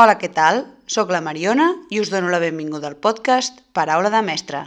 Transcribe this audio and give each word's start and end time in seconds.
Hola, 0.00 0.14
què 0.16 0.30
tal? 0.32 0.62
Soc 0.88 1.10
la 1.12 1.18
Mariona 1.20 1.64
i 1.92 1.98
us 2.00 2.08
dono 2.08 2.30
la 2.32 2.38
benvinguda 2.40 2.86
al 2.88 2.94
podcast 3.04 3.58
Paraula 3.76 4.08
de 4.08 4.22
Mestre. 4.24 4.62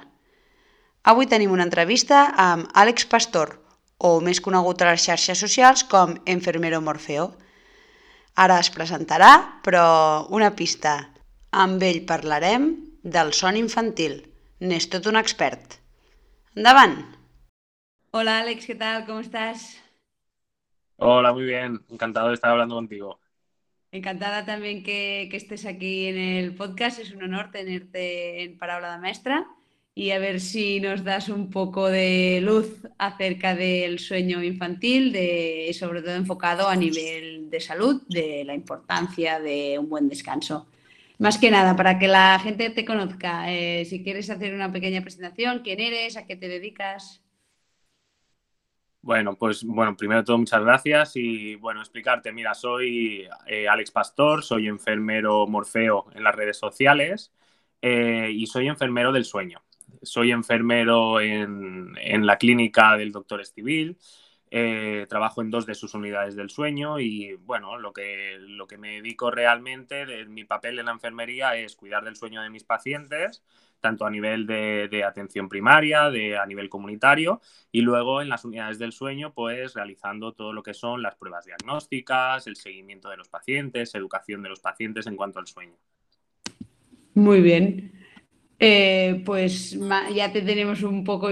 Avui 1.09 1.25
tenim 1.31 1.55
una 1.55 1.65
entrevista 1.65 2.19
amb 2.43 2.67
Àlex 2.77 3.07
Pastor, 3.09 3.55
o 3.97 4.11
més 4.21 4.43
conegut 4.45 4.83
a 4.83 4.91
les 4.91 5.01
xarxes 5.07 5.41
socials 5.41 5.81
com 5.89 6.13
Enfermero 6.35 6.83
Morfeo. 6.85 7.25
Ara 8.45 8.59
es 8.61 8.69
presentarà, 8.75 9.31
però 9.65 9.87
una 10.29 10.51
pista. 10.53 10.93
Amb 11.65 11.81
ell 11.81 12.03
parlarem 12.13 12.69
del 13.01 13.33
son 13.33 13.57
infantil. 13.57 14.19
N'és 14.61 14.85
tot 14.93 15.09
un 15.09 15.17
expert. 15.17 15.79
Endavant! 16.53 16.99
Hola 18.13 18.37
Àlex, 18.43 18.69
què 18.69 18.77
tal? 18.77 19.01
Com 19.09 19.25
estàs? 19.25 19.65
Hola, 21.01 21.33
muy 21.33 21.49
bien. 21.49 21.81
Encantado 21.89 22.29
de 22.29 22.37
estar 22.37 22.53
hablando 22.53 22.75
contigo. 22.75 23.17
Encantada 23.93 24.43
también 24.43 24.81
que, 24.81 25.27
que, 25.29 25.37
estés 25.37 25.67
aquí 25.67 26.07
en 26.07 26.17
el 26.17 26.55
podcast. 26.55 26.99
Es 26.99 27.11
un 27.11 27.21
honor 27.21 27.51
tenerte 27.51 28.41
en 28.41 28.57
Parábola 28.57 28.93
de 28.93 28.97
Maestra 28.97 29.45
y 29.93 30.09
a 30.09 30.17
ver 30.17 30.39
si 30.39 30.79
nos 30.79 31.03
das 31.03 31.29
un 31.29 31.51
poco 31.51 31.89
de 31.89 32.39
luz 32.41 32.81
acerca 32.97 33.53
del 33.53 33.99
sueño 33.99 34.41
infantil, 34.41 35.11
de, 35.11 35.69
sobre 35.77 36.01
todo 36.01 36.15
enfocado 36.15 36.67
a 36.67 36.75
nivel 36.75 37.51
de 37.51 37.59
salud, 37.59 38.01
de 38.09 38.43
la 38.43 38.55
importancia 38.55 39.39
de 39.39 39.77
un 39.77 39.89
buen 39.89 40.09
descanso. 40.09 40.65
Más 41.19 41.37
que 41.37 41.51
nada, 41.51 41.75
para 41.75 41.99
que 41.99 42.07
la 42.07 42.39
gente 42.39 42.71
te 42.71 42.85
conozca, 42.85 43.53
eh, 43.53 43.85
si 43.85 44.03
quieres 44.03 44.27
hacer 44.31 44.55
una 44.55 44.71
pequeña 44.71 45.01
presentación, 45.01 45.61
quién 45.63 45.79
eres, 45.79 46.17
a 46.17 46.25
qué 46.25 46.35
te 46.35 46.47
dedicas. 46.47 47.22
Bueno, 49.03 49.37
pues 49.37 49.65
bueno, 49.65 49.97
primero 49.97 50.23
todo 50.23 50.37
muchas 50.37 50.61
gracias 50.61 51.17
y 51.17 51.55
bueno, 51.55 51.81
explicarte, 51.81 52.31
mira, 52.31 52.53
soy 52.53 53.27
eh, 53.47 53.67
Alex 53.67 53.91
Pastor, 53.91 54.43
soy 54.43 54.67
enfermero 54.69 55.45
Morfeo 55.45 56.05
en 56.13 56.23
las 56.23 56.33
redes 56.33 56.57
sociales 56.57 57.33
eh, 57.81 58.29
y 58.33 58.47
soy 58.47 58.69
enfermero 58.69 59.11
del 59.11 59.25
sueño. 59.25 59.61
Soy 60.01 60.31
enfermero 60.31 61.19
en, 61.19 61.97
en 61.99 62.25
la 62.25 62.37
clínica 62.37 62.95
del 62.95 63.11
doctor 63.11 63.41
Estivil, 63.41 63.97
eh, 64.51 65.05
trabajo 65.09 65.41
en 65.41 65.51
dos 65.51 65.65
de 65.65 65.75
sus 65.75 65.93
unidades 65.95 66.37
del 66.37 66.49
sueño 66.49 66.97
y 67.01 67.33
bueno, 67.33 67.77
lo 67.77 67.91
que, 67.91 68.37
lo 68.39 68.67
que 68.67 68.77
me 68.77 69.01
dedico 69.01 69.31
realmente, 69.31 70.05
de, 70.05 70.25
mi 70.27 70.45
papel 70.45 70.79
en 70.79 70.85
la 70.85 70.93
enfermería 70.93 71.57
es 71.57 71.75
cuidar 71.75 72.05
del 72.05 72.15
sueño 72.15 72.41
de 72.41 72.49
mis 72.49 72.63
pacientes 72.63 73.43
tanto 73.83 74.05
a 74.05 74.09
nivel 74.09 74.47
de, 74.47 75.03
atención 75.05 75.49
primaria, 75.49 76.09
de, 76.09 76.37
a 76.37 76.45
nivel 76.45 76.69
comunitario, 76.69 77.41
y 77.69 77.81
luego 77.81 78.21
en 78.21 78.29
las 78.29 78.45
unidades 78.45 78.79
del 78.79 78.93
sueño, 78.93 79.33
pues 79.33 79.73
realizando 79.73 80.31
todo 80.31 80.53
lo 80.53 80.63
que 80.63 80.73
son 80.73 81.01
las 81.01 81.15
pruebas 81.15 81.43
diagnósticas, 81.45 82.47
el 82.47 82.55
seguimiento 82.55 83.09
de 83.09 83.17
los 83.17 83.27
pacientes, 83.27 83.93
educación 83.93 84.41
de 84.41 84.49
los 84.49 84.61
pacientes 84.61 85.05
en 85.05 85.17
cuanto 85.17 85.39
al 85.39 85.47
sueño. 85.47 85.75
Muy 87.13 87.41
bien. 87.41 87.91
Eh, 88.57 89.21
pues 89.25 89.77
ya 90.15 90.31
te 90.31 90.41
tenemos 90.41 90.81
un 90.83 91.03
poco 91.03 91.27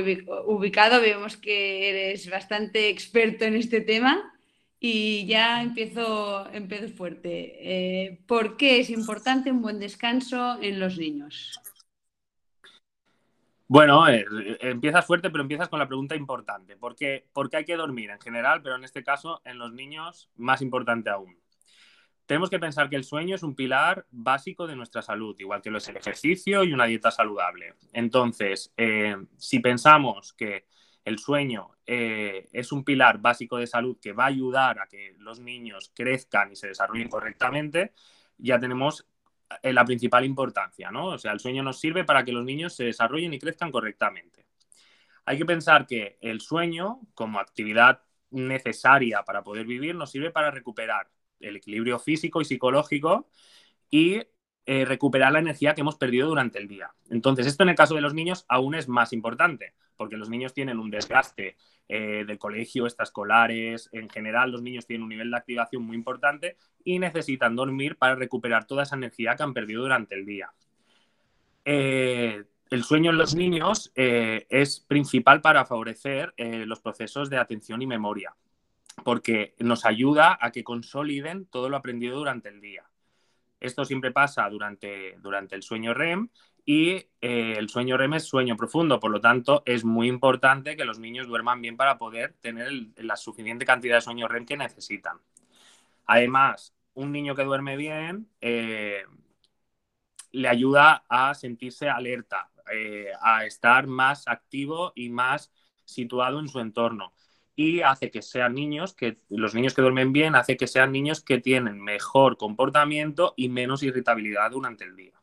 ubicado, 0.47 0.99
vemos 0.99 1.37
que 1.37 1.89
eres 1.89 2.29
bastante 2.29 2.89
experto 2.89 3.45
en 3.45 3.55
este 3.55 3.79
tema 3.79 4.33
y 4.77 5.25
ya 5.25 5.61
empiezo, 5.63 6.51
empiezo 6.51 6.89
fuerte. 6.89 7.29
Eh, 7.61 8.19
¿Por 8.27 8.57
qué 8.57 8.81
es 8.81 8.89
importante 8.89 9.51
un 9.51 9.61
buen 9.61 9.79
descanso 9.79 10.61
en 10.61 10.81
los 10.81 10.97
niños? 10.97 11.61
Bueno, 13.73 14.05
eh, 14.09 14.25
empiezas 14.59 15.05
fuerte, 15.05 15.29
pero 15.29 15.43
empiezas 15.43 15.69
con 15.69 15.79
la 15.79 15.87
pregunta 15.87 16.13
importante. 16.13 16.75
¿Por 16.75 16.93
qué, 16.93 17.23
hay 17.53 17.63
que 17.63 17.77
dormir 17.77 18.09
en 18.09 18.19
general, 18.19 18.61
pero 18.61 18.75
en 18.75 18.83
este 18.83 19.01
caso 19.01 19.41
en 19.45 19.59
los 19.59 19.71
niños 19.71 20.29
más 20.35 20.61
importante 20.61 21.09
aún? 21.09 21.39
Tenemos 22.25 22.49
que 22.49 22.59
pensar 22.59 22.89
que 22.89 22.97
el 22.97 23.05
sueño 23.05 23.33
es 23.33 23.43
un 23.43 23.55
pilar 23.55 24.05
básico 24.11 24.67
de 24.67 24.75
nuestra 24.75 25.01
salud, 25.01 25.39
igual 25.39 25.61
que 25.61 25.71
lo 25.71 25.77
es 25.77 25.87
el 25.87 25.95
ejercicio 25.95 26.65
y 26.65 26.73
una 26.73 26.83
dieta 26.83 27.11
saludable. 27.11 27.75
Entonces, 27.93 28.73
eh, 28.75 29.15
si 29.37 29.59
pensamos 29.59 30.33
que 30.33 30.65
el 31.05 31.17
sueño 31.17 31.69
eh, 31.85 32.49
es 32.51 32.73
un 32.73 32.83
pilar 32.83 33.19
básico 33.19 33.55
de 33.55 33.67
salud 33.67 33.97
que 34.01 34.11
va 34.11 34.25
a 34.25 34.27
ayudar 34.35 34.81
a 34.81 34.87
que 34.87 35.15
los 35.17 35.39
niños 35.39 35.93
crezcan 35.95 36.51
y 36.51 36.57
se 36.57 36.67
desarrollen 36.67 37.07
correctamente, 37.07 37.93
ya 38.37 38.59
tenemos 38.59 39.07
la 39.63 39.85
principal 39.85 40.25
importancia, 40.25 40.91
¿no? 40.91 41.07
O 41.07 41.17
sea, 41.17 41.31
el 41.31 41.39
sueño 41.39 41.63
nos 41.63 41.79
sirve 41.79 42.03
para 42.03 42.23
que 42.23 42.31
los 42.31 42.45
niños 42.45 42.75
se 42.75 42.85
desarrollen 42.85 43.33
y 43.33 43.39
crezcan 43.39 43.71
correctamente. 43.71 44.45
Hay 45.25 45.37
que 45.37 45.45
pensar 45.45 45.87
que 45.87 46.17
el 46.21 46.41
sueño, 46.41 47.01
como 47.13 47.39
actividad 47.39 48.01
necesaria 48.31 49.23
para 49.23 49.43
poder 49.43 49.65
vivir, 49.65 49.95
nos 49.95 50.11
sirve 50.11 50.31
para 50.31 50.51
recuperar 50.51 51.09
el 51.39 51.55
equilibrio 51.55 51.99
físico 51.99 52.41
y 52.41 52.45
psicológico 52.45 53.29
y 53.89 54.23
eh, 54.73 54.85
recuperar 54.85 55.33
la 55.33 55.39
energía 55.39 55.75
que 55.75 55.81
hemos 55.81 55.97
perdido 55.97 56.29
durante 56.29 56.57
el 56.57 56.69
día. 56.69 56.91
Entonces, 57.09 57.45
esto 57.45 57.63
en 57.63 57.69
el 57.69 57.75
caso 57.75 57.93
de 57.93 57.99
los 57.99 58.13
niños 58.13 58.45
aún 58.47 58.73
es 58.73 58.87
más 58.87 59.11
importante, 59.11 59.73
porque 59.97 60.15
los 60.15 60.29
niños 60.29 60.53
tienen 60.53 60.79
un 60.79 60.89
desgaste 60.89 61.57
eh, 61.89 62.23
del 62.25 62.39
colegio, 62.39 62.85
extraescolares, 62.85 63.89
en 63.91 64.09
general 64.09 64.49
los 64.49 64.61
niños 64.61 64.87
tienen 64.87 65.03
un 65.03 65.09
nivel 65.09 65.29
de 65.29 65.35
activación 65.35 65.83
muy 65.83 65.97
importante 65.97 66.55
y 66.85 66.99
necesitan 66.99 67.53
dormir 67.53 67.97
para 67.97 68.15
recuperar 68.15 68.65
toda 68.65 68.83
esa 68.83 68.95
energía 68.95 69.35
que 69.35 69.43
han 69.43 69.53
perdido 69.53 69.81
durante 69.81 70.15
el 70.15 70.25
día. 70.25 70.53
Eh, 71.65 72.41
el 72.69 72.83
sueño 72.85 73.11
en 73.11 73.17
los 73.17 73.35
niños 73.35 73.91
es 73.93 74.79
principal 74.79 75.41
para 75.41 75.65
favorecer 75.65 76.33
los 76.37 76.79
procesos 76.79 77.29
de 77.29 77.39
atención 77.39 77.81
y 77.81 77.87
memoria, 77.87 78.33
porque 79.03 79.53
nos 79.59 79.83
ayuda 79.83 80.37
a 80.39 80.53
que 80.53 80.63
consoliden 80.63 81.45
todo 81.47 81.67
lo 81.67 81.75
aprendido 81.75 82.17
durante 82.17 82.47
el 82.47 82.61
día. 82.61 82.85
Esto 83.61 83.85
siempre 83.85 84.11
pasa 84.11 84.49
durante, 84.49 85.15
durante 85.19 85.55
el 85.55 85.63
sueño 85.63 85.93
REM 85.93 86.29
y 86.65 86.95
eh, 87.21 87.55
el 87.57 87.69
sueño 87.69 87.95
REM 87.95 88.15
es 88.15 88.25
sueño 88.25 88.57
profundo, 88.57 88.99
por 88.99 89.11
lo 89.11 89.21
tanto 89.21 89.63
es 89.65 89.85
muy 89.85 90.07
importante 90.07 90.75
que 90.75 90.83
los 90.83 90.99
niños 90.99 91.27
duerman 91.27 91.61
bien 91.61 91.77
para 91.77 91.97
poder 91.97 92.33
tener 92.41 92.69
la 92.97 93.15
suficiente 93.15 93.65
cantidad 93.65 93.95
de 93.95 94.01
sueño 94.01 94.27
REM 94.27 94.45
que 94.45 94.57
necesitan. 94.57 95.19
Además, 96.07 96.75
un 96.95 97.11
niño 97.11 97.35
que 97.35 97.43
duerme 97.43 97.77
bien 97.77 98.27
eh, 98.41 99.05
le 100.31 100.47
ayuda 100.47 101.05
a 101.07 101.33
sentirse 101.35 101.87
alerta, 101.87 102.49
eh, 102.73 103.11
a 103.21 103.45
estar 103.45 103.87
más 103.87 104.27
activo 104.27 104.91
y 104.95 105.09
más 105.09 105.51
situado 105.85 106.39
en 106.39 106.47
su 106.47 106.59
entorno 106.59 107.13
y 107.61 107.81
hace 107.81 108.09
que 108.09 108.21
sean 108.21 108.55
niños 108.55 108.93
que 108.93 109.17
los 109.29 109.53
niños 109.53 109.73
que 109.73 109.81
duermen 109.81 110.11
bien 110.11 110.35
hace 110.35 110.57
que 110.57 110.67
sean 110.67 110.91
niños 110.91 111.21
que 111.21 111.39
tienen 111.39 111.79
mejor 111.79 112.37
comportamiento 112.37 113.33
y 113.37 113.49
menos 113.49 113.83
irritabilidad 113.83 114.51
durante 114.51 114.85
el 114.85 114.95
día. 114.95 115.13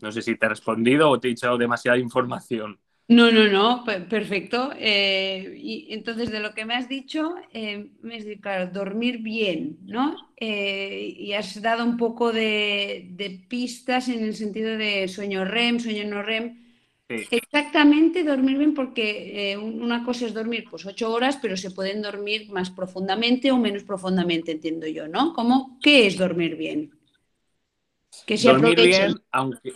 No 0.00 0.12
sé 0.12 0.22
si 0.22 0.36
te 0.36 0.46
he 0.46 0.48
respondido 0.48 1.10
o 1.10 1.18
te 1.18 1.28
he 1.28 1.32
echado 1.32 1.58
demasiada 1.58 1.98
información. 1.98 2.78
No, 3.08 3.32
no, 3.32 3.48
no, 3.48 3.84
perfecto. 4.08 4.70
Eh, 4.78 5.56
y 5.58 5.92
entonces, 5.92 6.30
de 6.30 6.38
lo 6.38 6.54
que 6.54 6.64
me 6.64 6.74
has 6.74 6.88
dicho, 6.88 7.34
eh, 7.52 7.90
me 8.02 8.16
has 8.16 8.24
dicho, 8.24 8.40
claro, 8.40 8.70
dormir 8.70 9.18
bien, 9.18 9.78
¿no? 9.82 10.14
Eh, 10.36 11.12
y 11.18 11.32
has 11.32 11.60
dado 11.60 11.84
un 11.84 11.96
poco 11.96 12.32
de, 12.32 13.08
de, 13.10 13.44
pistas 13.48 14.08
en 14.08 14.22
el 14.22 14.36
sentido 14.36 14.78
de 14.78 15.08
sueño 15.08 15.44
REM, 15.44 15.80
sueño 15.80 16.04
no 16.08 16.22
REM. 16.22 16.69
Exactamente, 17.10 18.24
dormir 18.24 18.58
bien, 18.58 18.74
porque 18.74 19.52
eh, 19.52 19.56
una 19.56 20.04
cosa 20.04 20.26
es 20.26 20.34
dormir 20.34 20.64
pues 20.70 20.86
ocho 20.86 21.12
horas, 21.12 21.38
pero 21.40 21.56
se 21.56 21.70
pueden 21.70 22.02
dormir 22.02 22.50
más 22.50 22.70
profundamente 22.70 23.50
o 23.50 23.58
menos 23.58 23.82
profundamente, 23.82 24.52
entiendo 24.52 24.86
yo, 24.86 25.08
¿no? 25.08 25.32
¿Cómo, 25.32 25.78
¿Qué 25.82 26.06
es 26.06 26.16
dormir 26.16 26.56
bien? 26.56 26.92
Que 28.26 28.36
se 28.36 28.48
dormir 28.48 28.80
bien, 28.80 29.14
aunque 29.32 29.72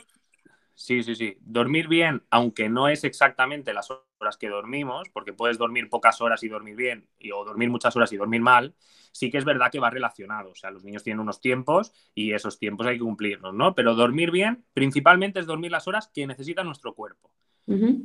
sí, 0.75 1.02
sí, 1.02 1.14
sí, 1.14 1.36
dormir 1.40 1.88
bien, 1.88 2.22
aunque 2.31 2.69
no 2.69 2.88
es 2.88 3.04
exactamente 3.04 3.72
las 3.72 3.90
horas 4.24 4.36
que 4.36 4.48
dormimos, 4.48 5.08
porque 5.10 5.32
puedes 5.32 5.58
dormir 5.58 5.88
pocas 5.88 6.20
horas 6.20 6.42
y 6.42 6.48
dormir 6.48 6.76
bien, 6.76 7.08
y, 7.18 7.30
o 7.30 7.44
dormir 7.44 7.70
muchas 7.70 7.94
horas 7.96 8.12
y 8.12 8.16
dormir 8.16 8.40
mal, 8.40 8.74
sí 9.12 9.30
que 9.30 9.38
es 9.38 9.44
verdad 9.44 9.70
que 9.70 9.78
va 9.78 9.90
relacionado. 9.90 10.50
O 10.50 10.54
sea, 10.54 10.70
los 10.70 10.84
niños 10.84 11.02
tienen 11.02 11.20
unos 11.20 11.40
tiempos 11.40 11.92
y 12.14 12.32
esos 12.32 12.58
tiempos 12.58 12.86
hay 12.86 12.96
que 12.96 13.04
cumplirlos, 13.04 13.54
¿no? 13.54 13.74
Pero 13.74 13.94
dormir 13.94 14.30
bien, 14.30 14.64
principalmente 14.74 15.40
es 15.40 15.46
dormir 15.46 15.70
las 15.70 15.86
horas 15.86 16.10
que 16.12 16.26
necesita 16.26 16.64
nuestro 16.64 16.94
cuerpo. 16.94 17.30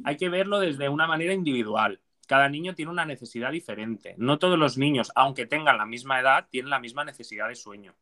Hay 0.05 0.15
que 0.15 0.29
verlo 0.29 0.59
desde 0.59 0.87
una 0.87 1.05
manera 1.05 1.33
individual. 1.33 1.99
Cada 2.27 2.47
niño 2.47 2.75
tiene 2.75 2.91
una 2.91 3.05
necesidad 3.05 3.51
diferente. 3.51 4.15
No 4.17 4.39
todos 4.39 4.57
los 4.57 4.77
niños, 4.77 5.11
aunque 5.15 5.47
tengan 5.47 5.77
la 5.77 5.85
misma 5.85 6.19
edad, 6.21 6.47
tienen 6.49 6.69
la 6.69 6.79
misma 6.79 7.03
necesidad 7.03 7.49
de 7.49 7.55
sueño. 7.55 7.95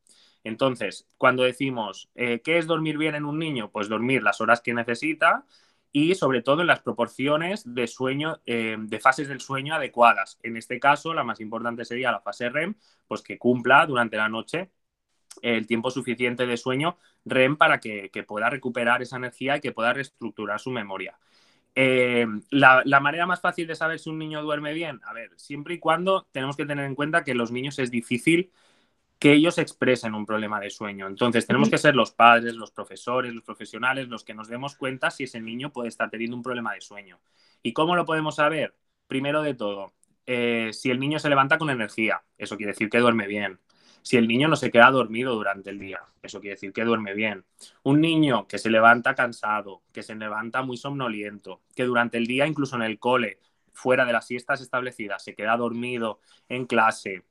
Entonces, 0.44 1.08
cuando 1.18 1.44
decimos, 1.44 2.10
eh, 2.16 2.42
¿qué 2.44 2.58
es 2.58 2.68
dormir 2.68 2.98
bien 2.98 3.16
en 3.16 3.26
un 3.26 3.40
niño? 3.40 3.72
Pues 3.72 3.90
dormir 3.90 4.22
las 4.24 4.40
horas 4.40 4.62
que 4.62 4.74
necesita 4.74 5.46
y 5.98 6.14
sobre 6.14 6.44
todo 6.44 6.62
en 6.62 6.68
las 6.68 6.82
proporciones 6.82 7.64
de 7.74 7.88
sueño, 7.88 8.40
eh, 8.46 8.76
de 8.78 9.00
fases 9.00 9.28
del 9.28 9.42
sueño 9.42 9.74
adecuadas. 9.74 10.38
En 10.44 10.56
este 10.56 10.80
caso, 10.80 11.12
la 11.12 11.24
más 11.24 11.40
importante 11.40 11.86
sería 11.86 12.12
la 12.12 12.20
fase 12.20 12.50
REM, 12.50 12.76
pues 13.08 13.24
que 13.24 13.40
cumpla 13.40 13.84
durante 13.88 14.16
la 14.16 14.30
noche 14.30 14.70
el 15.42 15.66
tiempo 15.66 15.90
suficiente 15.90 16.46
de 16.46 16.56
sueño 16.56 17.00
REM 17.26 17.58
para 17.58 17.80
que, 17.80 18.12
pueda 18.28 18.48
recuperar 18.52 19.02
esa 19.02 19.18
energía 19.18 19.58
y 19.58 19.60
que 19.60 19.72
pueda 19.72 19.92
reestructurar 19.92 20.60
su 20.60 20.70
memoria. 20.70 21.18
Eh, 21.74 22.28
la, 22.52 22.84
la, 22.86 23.00
manera 23.00 23.26
más 23.26 23.42
fácil 23.42 23.66
de 23.66 23.74
saber 23.74 23.98
si 23.98 24.12
un 24.12 24.20
niño 24.20 24.44
duerme 24.44 24.74
bien, 24.74 25.02
a 25.04 25.14
ver, 25.14 25.32
siempre 25.36 25.76
y 25.76 25.80
cuando 25.80 26.28
tenemos 26.32 26.56
que 26.56 26.68
tener 26.68 26.86
en 26.86 26.94
cuenta 26.94 27.24
que 27.24 27.34
los 27.34 27.52
niños 27.52 27.80
es 27.80 27.90
difícil 27.90 28.52
que 29.20 29.34
ellos 29.34 29.58
expresen 29.58 30.14
un 30.14 30.26
problema 30.26 30.60
de 30.60 30.70
sueño. 30.70 31.08
Entonces, 31.08 31.48
tenemos 31.48 31.70
que 31.70 31.78
ser 31.78 31.96
los 31.96 32.12
padres, 32.12 32.56
los 32.56 32.72
profesores, 32.72 33.34
los 33.34 33.44
profesionales, 33.44 34.08
los 34.08 34.24
que 34.24 34.34
nos 34.34 34.48
demos 34.48 34.76
cuenta 34.76 35.10
si 35.10 35.24
ese 35.24 35.42
niño 35.42 35.72
puede 35.72 35.90
estar 35.90 36.10
teniendo 36.10 36.36
un 36.36 36.44
problema 36.44 36.74
de 36.74 36.82
sueño. 36.82 37.20
¿Y 37.64 37.74
cómo 37.74 37.96
lo 37.96 38.06
podemos 38.06 38.36
saber? 38.36 38.76
Primero 39.08 39.42
de 39.42 39.56
todo, 39.56 39.94
eh, 40.26 40.72
si 40.74 40.92
el 40.92 41.00
niño 41.00 41.20
se 41.20 41.30
levanta 41.30 41.58
con 41.58 41.70
energía, 41.70 42.22
eso 42.38 42.58
quiere 42.58 42.74
decir 42.74 42.90
que 42.90 43.00
duerme 43.00 43.28
bien. 43.28 43.60
Si 44.04 44.18
el 44.18 44.28
niño 44.28 44.48
no 44.48 44.56
se 44.56 44.72
queda 44.72 44.92
dormido 44.92 45.36
durante 45.36 45.70
el 45.70 45.80
día, 45.80 46.02
eso 46.22 46.40
quiere 46.40 46.56
decir 46.56 46.72
que 46.72 46.84
duerme 46.84 47.14
bien. 47.14 47.46
Un 47.84 48.00
niño 48.00 48.48
que 48.48 48.58
se 48.58 48.70
levanta 48.70 49.16
cansado, 49.16 49.82
que 49.92 50.04
se 50.04 50.16
levanta 50.16 50.62
muy 50.62 50.78
somnoliento, 50.78 51.62
que 51.76 51.84
durante 51.84 52.18
el 52.18 52.28
día, 52.28 52.48
incluso 52.48 52.76
en 52.76 52.84
el 52.84 53.00
cole, 53.00 53.40
fuera 53.74 54.06
de 54.06 54.14
las 54.14 54.28
siestas 54.28 54.62
establecidas, 54.62 55.24
se 55.24 55.36
queda 55.36 55.58
dormido 55.58 56.20
en 56.48 56.66
clase, 56.66 57.24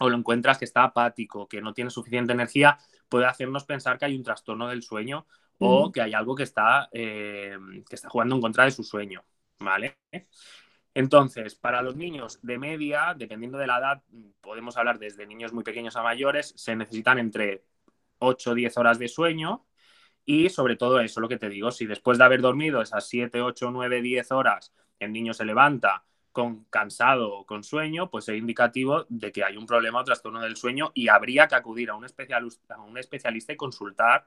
o 0.00 0.08
lo 0.08 0.16
encuentras 0.16 0.58
que 0.58 0.64
está 0.64 0.84
apático, 0.84 1.48
que 1.48 1.60
no 1.60 1.74
tiene 1.74 1.90
suficiente 1.90 2.32
energía, 2.32 2.78
puede 3.08 3.26
hacernos 3.26 3.64
pensar 3.64 3.98
que 3.98 4.04
hay 4.04 4.16
un 4.16 4.22
trastorno 4.22 4.68
del 4.68 4.82
sueño 4.82 5.26
o 5.58 5.90
que 5.90 6.00
hay 6.00 6.14
algo 6.14 6.34
que 6.34 6.44
está, 6.44 6.88
eh, 6.92 7.56
que 7.88 7.96
está 7.96 8.08
jugando 8.08 8.36
en 8.36 8.40
contra 8.40 8.64
de 8.64 8.70
su 8.70 8.84
sueño, 8.84 9.24
¿vale? 9.58 9.98
Entonces, 10.94 11.54
para 11.54 11.82
los 11.82 11.96
niños 11.96 12.38
de 12.42 12.58
media, 12.58 13.14
dependiendo 13.16 13.58
de 13.58 13.66
la 13.66 13.78
edad, 13.78 14.02
podemos 14.40 14.76
hablar 14.76 14.98
desde 14.98 15.26
niños 15.26 15.52
muy 15.52 15.64
pequeños 15.64 15.96
a 15.96 16.02
mayores, 16.02 16.54
se 16.56 16.74
necesitan 16.76 17.18
entre 17.18 17.64
8 18.18 18.50
o 18.50 18.54
10 18.54 18.76
horas 18.78 18.98
de 18.98 19.08
sueño 19.08 19.66
y 20.24 20.48
sobre 20.50 20.76
todo 20.76 21.00
eso, 21.00 21.20
lo 21.20 21.28
que 21.28 21.38
te 21.38 21.48
digo, 21.48 21.70
si 21.70 21.86
después 21.86 22.18
de 22.18 22.24
haber 22.24 22.40
dormido 22.40 22.82
esas 22.82 23.08
7, 23.08 23.40
8, 23.40 23.70
9, 23.70 24.02
10 24.02 24.32
horas, 24.32 24.74
el 24.98 25.12
niño 25.12 25.32
se 25.34 25.44
levanta 25.44 26.04
con 26.38 26.66
cansado 26.70 27.32
o 27.32 27.44
con 27.44 27.64
sueño, 27.64 28.10
pues 28.10 28.28
es 28.28 28.38
indicativo 28.38 29.04
de 29.08 29.32
que 29.32 29.42
hay 29.42 29.56
un 29.56 29.66
problema 29.66 29.98
o 29.98 30.04
trastorno 30.04 30.40
del 30.40 30.54
sueño 30.54 30.92
y 30.94 31.08
habría 31.08 31.48
que 31.48 31.56
acudir 31.56 31.90
a 31.90 31.96
un 31.96 32.04
especialista, 32.04 32.76
a 32.76 32.80
un 32.80 32.96
especialista 32.96 33.52
y 33.52 33.56
consultar. 33.56 34.24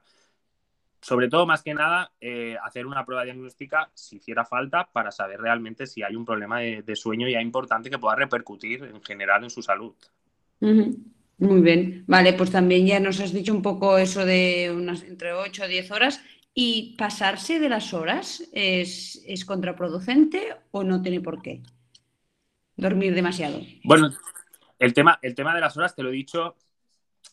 Sobre 1.00 1.30
todo, 1.30 1.46
más 1.46 1.62
que 1.62 1.72
nada, 1.72 2.12
eh, 2.20 2.58
hacer 2.62 2.86
una 2.86 3.06
prueba 3.06 3.24
diagnóstica 3.24 3.90
si 3.94 4.16
hiciera 4.16 4.44
falta 4.44 4.90
para 4.92 5.10
saber 5.10 5.40
realmente 5.40 5.86
si 5.86 6.02
hay 6.02 6.14
un 6.14 6.26
problema 6.26 6.60
de, 6.60 6.96
sueño 6.96 7.26
ya 7.30 7.40
importante 7.40 7.88
que 7.88 7.98
pueda 7.98 8.14
repercutir 8.14 8.84
en 8.84 9.02
general 9.02 9.42
en 9.44 9.48
su 9.48 9.62
salud. 9.62 9.94
Muy 10.60 11.62
bien, 11.62 12.04
vale, 12.06 12.34
pues 12.34 12.50
también 12.50 12.86
ya 12.86 13.00
nos 13.00 13.20
has 13.20 13.32
dicho 13.32 13.54
un 13.54 13.62
poco 13.62 13.96
eso 13.96 14.26
de 14.26 14.70
unas 14.70 15.02
entre 15.02 15.32
8 15.32 15.62
o 15.64 15.66
10 15.66 15.90
horas. 15.92 16.20
¿Y 16.52 16.94
pasarse 16.98 17.58
de 17.58 17.70
las 17.70 17.94
horas 17.94 18.46
es 18.52 19.44
contraproducente 19.46 20.54
o 20.72 20.84
no 20.84 21.00
tiene 21.00 21.22
por 21.22 21.40
qué? 21.40 21.62
Dormir 22.82 23.14
demasiado. 23.14 23.60
Bueno, 23.84 24.10
el 24.78 24.92
tema, 24.92 25.18
el 25.22 25.34
tema 25.34 25.54
de 25.54 25.60
las 25.60 25.76
horas 25.76 25.94
te 25.94 26.02
lo 26.02 26.10
he 26.10 26.12
dicho 26.12 26.56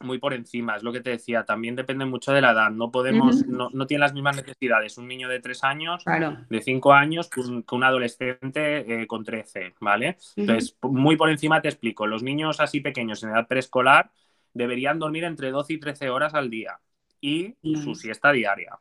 muy 0.01 0.18
por 0.18 0.34
encima, 0.34 0.78
es 0.78 0.84
lo 0.84 0.94
que 0.94 1.01
te 1.01 1.10
decía, 1.10 1.44
también 1.44 1.75
depende 1.75 2.06
mucho 2.06 2.31
de 2.31 2.42
la 2.42 2.51
edad, 2.51 2.72
no 2.72 2.90
podemos, 2.90 3.46
no, 3.48 3.69
no, 3.74 3.86
tiene 3.86 4.00
las 4.00 4.13
mismas 4.13 4.38
necesidades 4.38 4.98
un 4.98 5.07
niño 5.07 5.28
de 5.28 5.42
tres 5.42 5.63
años, 5.63 6.06
de 6.50 6.62
cinco 6.62 6.94
años, 6.94 7.30
que 7.30 7.42
un, 7.42 7.84
adolescente 7.84 9.01
eh, 9.01 9.07
con 9.07 9.25
13, 9.25 9.75
¿vale? 9.81 10.18
Entonces, 10.38 10.78
muy 10.84 11.18
por 11.18 11.30
encima 11.30 11.62
te 11.62 11.68
explico, 11.68 12.07
los 12.07 12.24
niños 12.24 12.62
así 12.62 12.80
pequeños 12.80 13.24
en 13.24 13.31
edad 13.31 13.48
preescolar 13.48 14.12
deberían 14.54 15.00
dormir 15.00 15.25
entre 15.25 15.52
12 15.52 15.74
y 15.74 15.80
13 15.80 16.10
horas 16.10 16.34
al 16.34 16.50
día 16.50 16.80
y 17.19 17.56
su 17.84 17.94
siesta 17.94 18.31
diaria. 18.31 18.80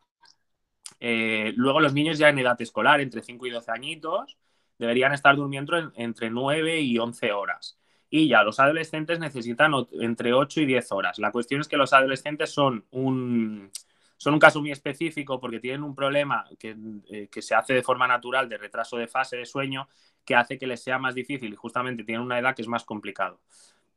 Eh, 1.01 1.53
luego 1.57 1.81
los 1.81 1.95
niños 1.95 2.19
ya 2.19 2.29
en 2.29 2.39
edad 2.39 2.61
escolar, 2.61 3.01
entre 3.01 3.23
5 3.23 3.47
y 3.47 3.51
12 3.51 3.71
añitos, 3.71 4.37
deberían 4.79 5.13
estar 5.13 5.37
durmiendo 5.37 5.93
entre 5.97 6.31
9 6.31 6.81
y 6.81 6.99
11 6.99 7.33
horas. 7.33 7.79
Y 8.11 8.29
ya 8.29 8.43
los 8.43 8.59
adolescentes 8.59 9.19
necesitan 9.19 9.73
entre 10.01 10.33
8 10.33 10.63
y 10.63 10.67
10 10.67 10.93
horas. 10.93 11.19
La 11.19 11.31
cuestión 11.31 11.61
es 11.61 11.69
que 11.69 11.77
los 11.77 11.93
adolescentes 11.93 12.51
son 12.51 12.85
un, 12.91 13.71
son 14.17 14.35
un 14.35 14.41
caso 14.41 14.61
muy 14.61 14.71
específico 14.71 15.39
porque 15.41 15.61
tienen 15.61 15.83
un 15.83 15.95
problema 15.95 16.47
que, 16.59 16.77
eh, 17.11 17.29
que, 17.31 17.43
se 17.43 17.55
hace 17.55 17.75
de 17.75 17.83
forma 17.83 18.09
natural 18.09 18.49
de 18.49 18.57
retraso 18.57 18.97
de 18.97 19.09
fase 19.09 19.37
de 19.37 19.45
sueño 19.45 19.89
que 20.25 20.35
hace 20.35 20.59
que 20.59 20.67
les 20.67 20.83
sea 20.83 20.99
más 20.99 21.15
difícil 21.15 21.53
y 21.53 21.57
justamente 21.57 22.05
tienen 22.05 22.23
una 22.23 22.39
edad 22.39 22.55
que 22.55 22.63
es 22.63 22.69
más 22.69 22.85
complicado. 22.85 23.41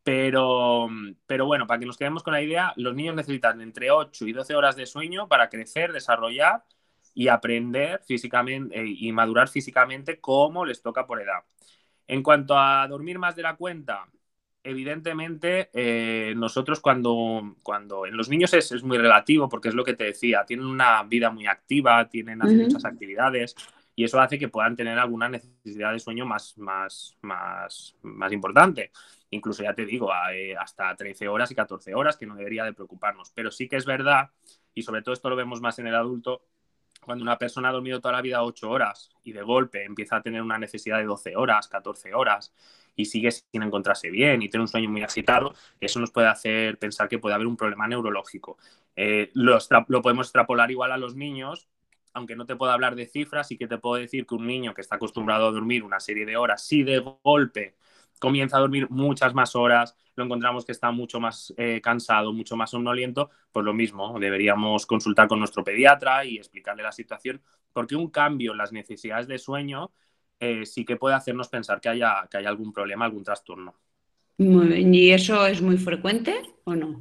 Pero, 0.02 0.88
pero 1.26 1.46
bueno, 1.46 1.66
para 1.66 1.78
que 1.78 1.86
nos 1.86 1.96
quedemos 1.96 2.22
con 2.22 2.32
la 2.32 2.42
idea, 2.42 2.72
los 2.76 2.94
niños 2.94 3.14
necesitan 3.14 3.60
entre 3.60 3.90
8 3.90 4.26
y 4.26 4.32
12 4.32 4.54
horas 4.56 4.74
de 4.76 4.86
sueño 4.86 5.28
para 5.28 5.48
crecer, 5.48 5.92
desarrollar 5.92 6.64
y 7.14 7.28
aprender 7.28 8.00
físicamente 8.06 8.80
eh, 8.80 8.86
y 8.86 9.12
madurar 9.12 9.48
físicamente 9.48 10.20
como 10.20 10.64
les 10.64 10.82
toca 10.82 11.06
por 11.06 11.20
edad. 11.20 11.44
En 12.06 12.22
cuanto 12.22 12.58
a 12.58 12.86
dormir 12.88 13.18
más 13.18 13.36
de 13.36 13.42
la 13.42 13.56
cuenta, 13.56 14.08
evidentemente 14.62 15.70
eh, 15.72 16.34
nosotros 16.36 16.80
cuando, 16.80 17.56
cuando 17.62 18.06
en 18.06 18.16
los 18.16 18.28
niños 18.28 18.54
es, 18.54 18.82
muy 18.82 18.98
relativo 18.98 19.48
porque 19.48 19.68
es 19.68 19.74
lo 19.74 19.84
que 19.84 19.94
te 19.94 20.04
decía, 20.04 20.44
tienen 20.46 20.66
una 20.66 21.02
vida 21.04 21.30
muy 21.30 21.46
activa, 21.46 22.08
tienen 22.08 22.38
muchas 22.38 22.84
actividades 22.84 23.54
y 23.94 24.04
eso 24.04 24.20
hace 24.20 24.38
que 24.38 24.48
puedan 24.48 24.76
tener 24.76 24.98
alguna 24.98 25.28
necesidad 25.28 25.92
de 25.92 25.98
sueño 25.98 26.24
más, 26.24 26.56
más, 26.56 27.18
más, 27.20 27.94
más 28.02 28.32
importante. 28.32 28.90
Incluso 29.30 29.62
ya 29.62 29.74
te 29.74 29.84
digo, 29.84 30.10
hasta 30.58 30.94
13 30.96 31.28
horas 31.28 31.50
y 31.50 31.54
14 31.54 31.94
horas, 31.94 32.16
que 32.16 32.26
no 32.26 32.34
debería 32.34 32.64
de 32.64 32.72
preocuparnos. 32.72 33.30
Pero 33.34 33.50
sí 33.50 33.68
que 33.68 33.76
es 33.76 33.84
verdad, 33.84 34.30
y 34.74 34.82
sobre 34.82 35.02
todo 35.02 35.12
esto 35.12 35.28
lo 35.28 35.36
vemos 35.36 35.60
más 35.60 35.78
en 35.78 35.86
el 35.86 35.94
adulto, 35.94 36.42
cuando 37.04 37.22
una 37.22 37.38
persona 37.38 37.68
ha 37.68 37.72
dormido 37.72 38.00
toda 38.00 38.14
la 38.14 38.22
vida 38.22 38.42
8 38.42 38.70
horas 38.70 39.10
y 39.24 39.32
de 39.32 39.42
golpe 39.42 39.84
empieza 39.84 40.16
a 40.16 40.22
tener 40.22 40.42
una 40.42 40.58
necesidad 40.58 40.98
de 40.98 41.04
12 41.04 41.36
horas, 41.36 41.68
14 41.68 42.14
horas 42.14 42.54
y 42.94 43.06
sigue 43.06 43.30
sin 43.30 43.62
encontrarse 43.62 44.10
bien 44.10 44.42
y 44.42 44.48
tiene 44.48 44.62
un 44.62 44.68
sueño 44.68 44.88
muy 44.88 45.02
agitado, 45.02 45.54
eso 45.80 45.98
nos 45.98 46.10
puede 46.10 46.28
hacer 46.28 46.78
pensar 46.78 47.08
que 47.08 47.18
puede 47.18 47.34
haber 47.34 47.46
un 47.46 47.56
problema 47.56 47.88
neurológico. 47.88 48.58
Eh, 48.94 49.30
lo, 49.34 49.58
podemos 50.02 50.26
extrapolar 50.26 50.70
igual 50.70 50.92
a 50.92 50.96
los 50.96 51.16
niños, 51.16 51.68
aunque 52.12 52.36
no 52.36 52.46
te 52.46 52.56
puedo 52.56 52.72
hablar 52.72 52.94
de 52.94 53.06
cifras, 53.06 53.48
sí 53.48 53.56
que 53.56 53.66
te 53.66 53.78
puedo 53.78 54.00
decir 54.00 54.26
que 54.26 54.34
un 54.34 54.46
niño 54.46 54.74
que 54.74 54.82
está 54.82 54.96
acostumbrado 54.96 55.48
a 55.48 55.52
dormir 55.52 55.82
una 55.82 55.98
serie 55.98 56.26
de 56.26 56.36
horas, 56.36 56.64
si 56.64 56.82
de 56.82 56.98
golpe 57.22 57.74
comienza 58.20 58.58
a 58.58 58.60
dormir 58.60 58.88
muchas 58.90 59.34
más 59.34 59.56
horas, 59.56 59.96
lo 60.14 60.24
encontramos 60.24 60.64
que 60.64 60.72
está 60.72 60.90
mucho 60.90 61.20
más 61.20 61.52
eh, 61.56 61.80
cansado, 61.82 62.32
mucho 62.32 62.56
más 62.56 62.70
somnoliento, 62.70 63.30
pues 63.50 63.64
lo 63.64 63.72
mismo, 63.72 64.18
deberíamos 64.18 64.86
consultar 64.86 65.28
con 65.28 65.38
nuestro 65.38 65.64
pediatra 65.64 66.24
y 66.24 66.36
explicarle 66.36 66.82
la 66.82 66.92
situación, 66.92 67.42
porque 67.72 67.96
un 67.96 68.10
cambio 68.10 68.52
en 68.52 68.58
las 68.58 68.72
necesidades 68.72 69.26
de 69.26 69.38
sueño 69.38 69.92
eh, 70.40 70.66
sí 70.66 70.84
que 70.84 70.96
puede 70.96 71.14
hacernos 71.14 71.48
pensar 71.48 71.80
que 71.80 71.88
haya, 71.88 72.26
que 72.30 72.36
haya 72.36 72.48
algún 72.48 72.72
problema, 72.72 73.04
algún 73.04 73.24
trastorno. 73.24 73.74
¿Y 74.38 75.10
eso 75.10 75.46
es 75.46 75.62
muy 75.62 75.76
frecuente 75.76 76.34
o 76.64 76.74
no? 76.74 77.00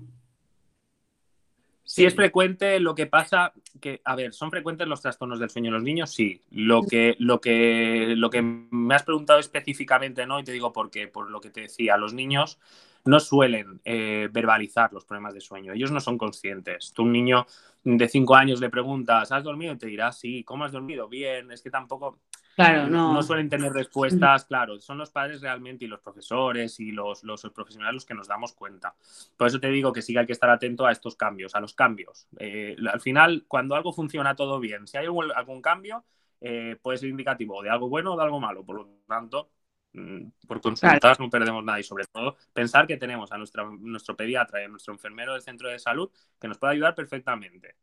Sí 1.94 2.06
es 2.06 2.16
frecuente, 2.16 2.80
lo 2.80 2.96
que 2.96 3.06
pasa 3.06 3.52
que, 3.82 4.00
a 4.06 4.16
ver, 4.16 4.34
¿son 4.34 4.50
frecuentes 4.50 4.88
los 4.88 5.02
trastornos 5.02 5.40
del 5.40 5.50
sueño 5.50 5.68
en 5.68 5.74
los 5.74 5.84
niños? 5.84 6.12
Sí. 6.12 6.42
Lo 6.50 6.84
que, 6.84 7.18
lo 7.20 7.42
que, 7.42 8.14
lo 8.16 8.30
que 8.30 8.42
me 8.42 8.96
has 8.96 9.04
preguntado 9.04 9.40
específicamente, 9.40 10.26
¿no? 10.26 10.40
Y 10.40 10.46
te 10.46 10.54
digo 10.54 10.72
por 10.72 10.90
qué, 10.90 11.10
por 11.10 11.30
lo 11.30 11.42
que 11.42 11.50
te 11.50 11.62
decía, 11.62 11.98
los 11.98 12.14
niños 12.14 12.60
no 13.04 13.20
suelen 13.20 13.82
eh, 13.84 14.30
verbalizar 14.32 14.94
los 14.94 15.04
problemas 15.04 15.34
de 15.34 15.42
sueño, 15.42 15.74
ellos 15.74 15.92
no 15.92 16.00
son 16.00 16.18
conscientes. 16.18 16.94
Tú 16.96 17.04
un 17.04 17.12
niño 17.12 17.46
de 17.84 18.08
cinco 18.08 18.36
años 18.36 18.62
le 18.62 18.70
preguntas, 18.70 19.30
¿has 19.34 19.44
dormido? 19.44 19.74
Y 19.74 19.78
te 19.78 19.88
dirá, 19.88 20.14
sí, 20.14 20.46
¿cómo 20.46 20.64
has 20.64 20.72
dormido? 20.72 21.10
Bien, 21.10 21.52
es 21.52 21.62
que 21.62 21.70
tampoco 21.70 22.20
Claro, 22.56 22.88
no. 22.88 23.14
no 23.14 23.24
suelen 23.24 23.50
tener 23.50 23.72
respuestas, 23.72 24.46
claro, 24.46 24.80
son 24.80 24.98
los 24.98 25.10
padres 25.10 25.42
realmente 25.42 25.86
y 25.86 25.88
los 25.88 26.02
profesores 26.02 26.80
y 26.80 26.92
los, 26.92 27.24
los, 27.24 27.42
profesionales 27.54 27.96
los 27.96 28.06
que 28.06 28.14
nos 28.14 28.28
damos 28.28 28.54
cuenta. 28.54 28.94
Por 29.38 29.48
eso 29.48 29.60
te 29.60 29.70
digo 29.70 29.94
que 29.94 30.02
sí 30.02 30.14
que 30.14 30.20
hay 30.20 30.26
que 30.26 30.34
estar 30.34 30.50
atento 30.50 30.86
a 30.86 30.92
estos 30.92 31.16
cambios, 31.16 31.56
a 31.56 31.62
los 31.62 31.74
cambios. 31.74 32.28
Eh, 32.38 32.76
al 32.92 33.00
final, 33.00 33.46
cuando 33.48 33.76
algo 33.76 33.94
funciona 33.94 34.36
todo 34.36 34.60
bien, 34.60 34.86
si 34.88 34.98
hay 34.98 35.06
algún, 35.06 35.62
cambio, 35.62 36.04
eh, 36.42 36.78
puede 36.82 36.98
ser 36.98 37.10
indicativo 37.10 37.62
de 37.62 37.70
algo 37.70 37.88
bueno 37.88 38.14
o 38.14 38.18
de 38.18 38.24
algo 38.24 38.40
malo. 38.40 38.66
Por 38.66 38.76
lo 38.76 38.90
tanto, 39.08 39.50
mm, 39.94 40.48
por 40.48 40.60
consultar 40.60 41.20
no 41.20 41.30
perdemos 41.30 41.64
nada 41.64 41.80
y 41.80 41.84
sobre 41.84 42.06
todo 42.06 42.36
pensar 42.54 42.86
que 42.86 42.98
tenemos 42.98 43.32
a 43.32 43.38
nuestra, 43.38 43.64
nuestro 43.64 44.16
pediatra 44.16 44.62
y 44.62 44.66
a 44.66 44.68
nuestro 44.68 44.94
enfermero 44.94 45.34
del 45.34 45.42
centro 45.42 45.70
de 45.70 45.80
salud 45.80 46.12
que 46.40 46.48
nos 46.48 46.58
puede 46.58 46.74
ayudar 46.74 46.96
perfectamente. 46.96 47.76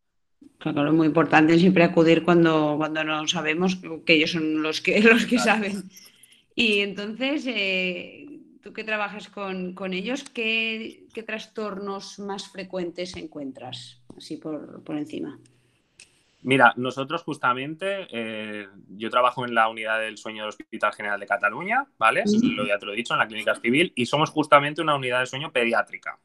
Claro, 0.59 0.89
es 0.89 0.95
muy 0.95 1.07
importante 1.07 1.59
siempre 1.59 1.85
acudir 1.85 2.25
cuando, 2.25 2.75
cuando 2.77 3.05
no 3.05 3.27
sabemos, 3.29 3.79
que 4.05 4.15
ellos 4.15 4.33
son 4.33 4.63
los 4.63 4.81
que, 4.81 5.01
los 5.03 5.27
que 5.27 5.39
saben. 5.39 5.85
Y 6.55 6.81
entonces, 6.81 7.45
eh, 7.47 8.41
tú 8.61 8.73
que 8.73 8.83
trabajas 8.83 9.29
con, 9.29 9.93
ellos, 9.93 10.25
¿qué, 10.25 11.07
trastornos 11.25 12.19
más 12.19 12.49
frecuentes 12.51 13.17
encuentras? 13.17 14.03
Así 14.17 14.37
por, 14.37 14.83
encima. 14.89 15.39
Mira, 16.43 16.73
nosotros 16.77 17.23
justamente, 17.23 18.09
eh, 18.11 18.67
yo 18.97 19.11
trabajo 19.11 19.45
en 19.45 19.55
la 19.55 19.69
unidad 19.69 20.01
del 20.01 20.19
sueño 20.19 20.43
del 20.43 20.49
Hospital 20.49 20.93
General 20.93 21.21
de 21.21 21.27
Cataluña, 21.27 21.87
¿vale? 21.99 22.25
Lo 22.43 22.67
ya 22.67 22.79
te 22.79 22.87
lo 22.87 22.93
he 22.93 22.97
dicho, 22.97 23.15
en 23.15 23.21
la 23.21 23.29
clínica 23.29 23.55
civil, 23.55 23.93
y 23.95 24.07
somos 24.07 24.31
justamente 24.31 24.83
una 24.83 24.97
unidad 24.97 25.21
de 25.21 25.27
sueño 25.27 25.53
pediátrica. 25.53 26.19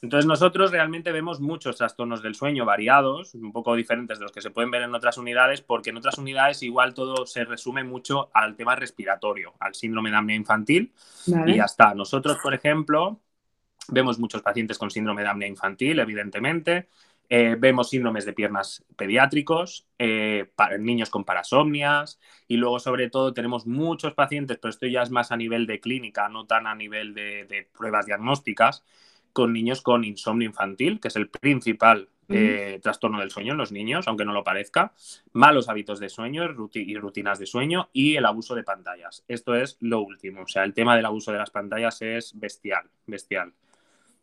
Entonces 0.00 0.26
nosotros 0.26 0.70
realmente 0.70 1.10
vemos 1.10 1.40
muchos 1.40 1.76
trastornos 1.76 2.22
del 2.22 2.34
sueño 2.34 2.64
variados, 2.64 3.34
un 3.34 3.52
poco 3.52 3.74
diferentes 3.74 4.18
de 4.18 4.24
los 4.24 4.32
que 4.32 4.40
se 4.40 4.50
pueden 4.50 4.70
ver 4.70 4.82
en 4.82 4.94
otras 4.94 5.18
unidades, 5.18 5.60
porque 5.60 5.90
en 5.90 5.96
otras 5.96 6.18
unidades 6.18 6.62
igual 6.62 6.94
todo 6.94 7.26
se 7.26 7.44
resume 7.44 7.82
mucho 7.82 8.30
al 8.32 8.54
tema 8.56 8.76
respiratorio, 8.76 9.54
al 9.58 9.74
síndrome 9.74 10.10
de 10.10 10.16
apnea 10.16 10.36
infantil 10.36 10.92
y 11.46 11.56
ya 11.56 11.64
está. 11.64 11.94
Nosotros, 11.94 12.38
por 12.40 12.54
ejemplo, 12.54 13.20
Vemos 13.88 14.18
muchos 14.18 14.42
pacientes 14.42 14.78
con 14.78 14.90
síndrome 14.90 15.22
de 15.22 15.28
apnea 15.28 15.48
infantil, 15.48 15.98
evidentemente. 15.98 16.88
Eh, 17.30 17.56
vemos 17.58 17.90
síndromes 17.90 18.24
de 18.24 18.32
piernas 18.32 18.84
pediátricos, 18.96 19.86
eh, 19.98 20.50
niños 20.78 21.10
con 21.10 21.24
parasomnias 21.24 22.18
y 22.46 22.56
luego 22.56 22.78
sobre 22.78 23.10
todo 23.10 23.34
tenemos 23.34 23.66
muchos 23.66 24.14
pacientes, 24.14 24.58
pero 24.58 24.70
esto 24.70 24.86
ya 24.86 25.02
es 25.02 25.10
más 25.10 25.30
a 25.30 25.36
nivel 25.36 25.66
de 25.66 25.80
clínica, 25.80 26.28
no 26.28 26.46
tan 26.46 26.66
a 26.66 26.74
nivel 26.74 27.12
de, 27.14 27.68
pruebas 27.76 28.06
diagnósticas, 28.06 28.84
con 29.38 29.52
niños 29.52 29.82
con 29.82 30.02
insomnio 30.02 30.48
infantil, 30.48 30.98
que 30.98 31.06
es 31.06 31.14
el 31.14 31.28
principal 31.28 32.08
eh, 32.28 32.80
trastorno 32.82 33.20
del 33.20 33.30
sueño 33.30 33.52
en 33.52 33.58
los 33.58 33.70
niños, 33.70 34.08
aunque 34.08 34.24
no 34.24 34.32
lo 34.32 34.42
parezca, 34.42 34.92
malos 35.32 35.68
hábitos 35.68 36.00
de 36.00 36.08
sueño 36.08 36.42
y 36.72 36.96
rutinas 36.96 37.38
de 37.38 37.46
sueño 37.46 37.88
y 37.92 38.16
el 38.16 38.26
abuso 38.26 38.56
de 38.56 38.64
pantallas. 38.64 39.24
Esto 39.28 39.54
es 39.54 39.76
lo 39.78 40.00
último, 40.00 40.42
o 40.42 40.48
sea, 40.48 40.64
el 40.64 40.74
tema 40.74 40.96
del 40.96 41.06
abuso 41.06 41.30
de 41.30 41.38
las 41.38 41.50
pantallas 41.50 42.02
es 42.02 42.36
bestial, 42.36 42.90
bestial. 43.06 43.52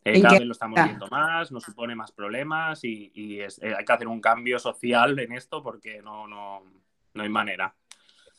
Eh, 0.03 0.21
cada 0.21 0.37
vez 0.37 0.47
lo 0.47 0.51
estamos 0.51 0.83
viendo 0.83 1.07
más, 1.07 1.49
nos 1.53 1.63
supone 1.63 1.95
más 1.95 2.11
problemas 2.11 2.83
y, 2.83 3.39
eh, 3.39 3.47
hay 3.61 3.85
que 3.85 3.93
hacer 3.93 4.09
un 4.09 4.19
cambio 4.19 4.59
social 4.59 5.17
en 5.17 5.31
esto 5.31 5.63
porque 5.63 6.01
no, 6.01 6.27
no, 6.27 6.61
no 7.13 7.23
hay 7.23 7.29
manera. 7.29 7.73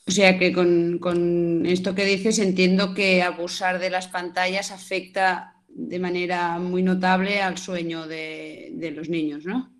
O 0.06 0.11
sea 0.12 0.38
que 0.38 0.52
con, 0.52 1.64
esto 1.66 1.95
que 1.95 2.04
dices 2.04 2.38
entiendo 2.38 2.95
que 2.95 3.23
abusar 3.23 3.80
de 3.80 3.90
las 3.90 4.06
pantallas 4.06 4.71
afecta 4.71 5.55
de 5.78 5.99
manera 5.99 6.59
muy 6.59 6.83
notable 6.83 7.42
al 7.42 7.59
sueño 7.59 8.06
de, 8.06 8.71
de 8.73 8.90
los 8.92 9.11
niños, 9.11 9.45
¿no? 9.45 9.76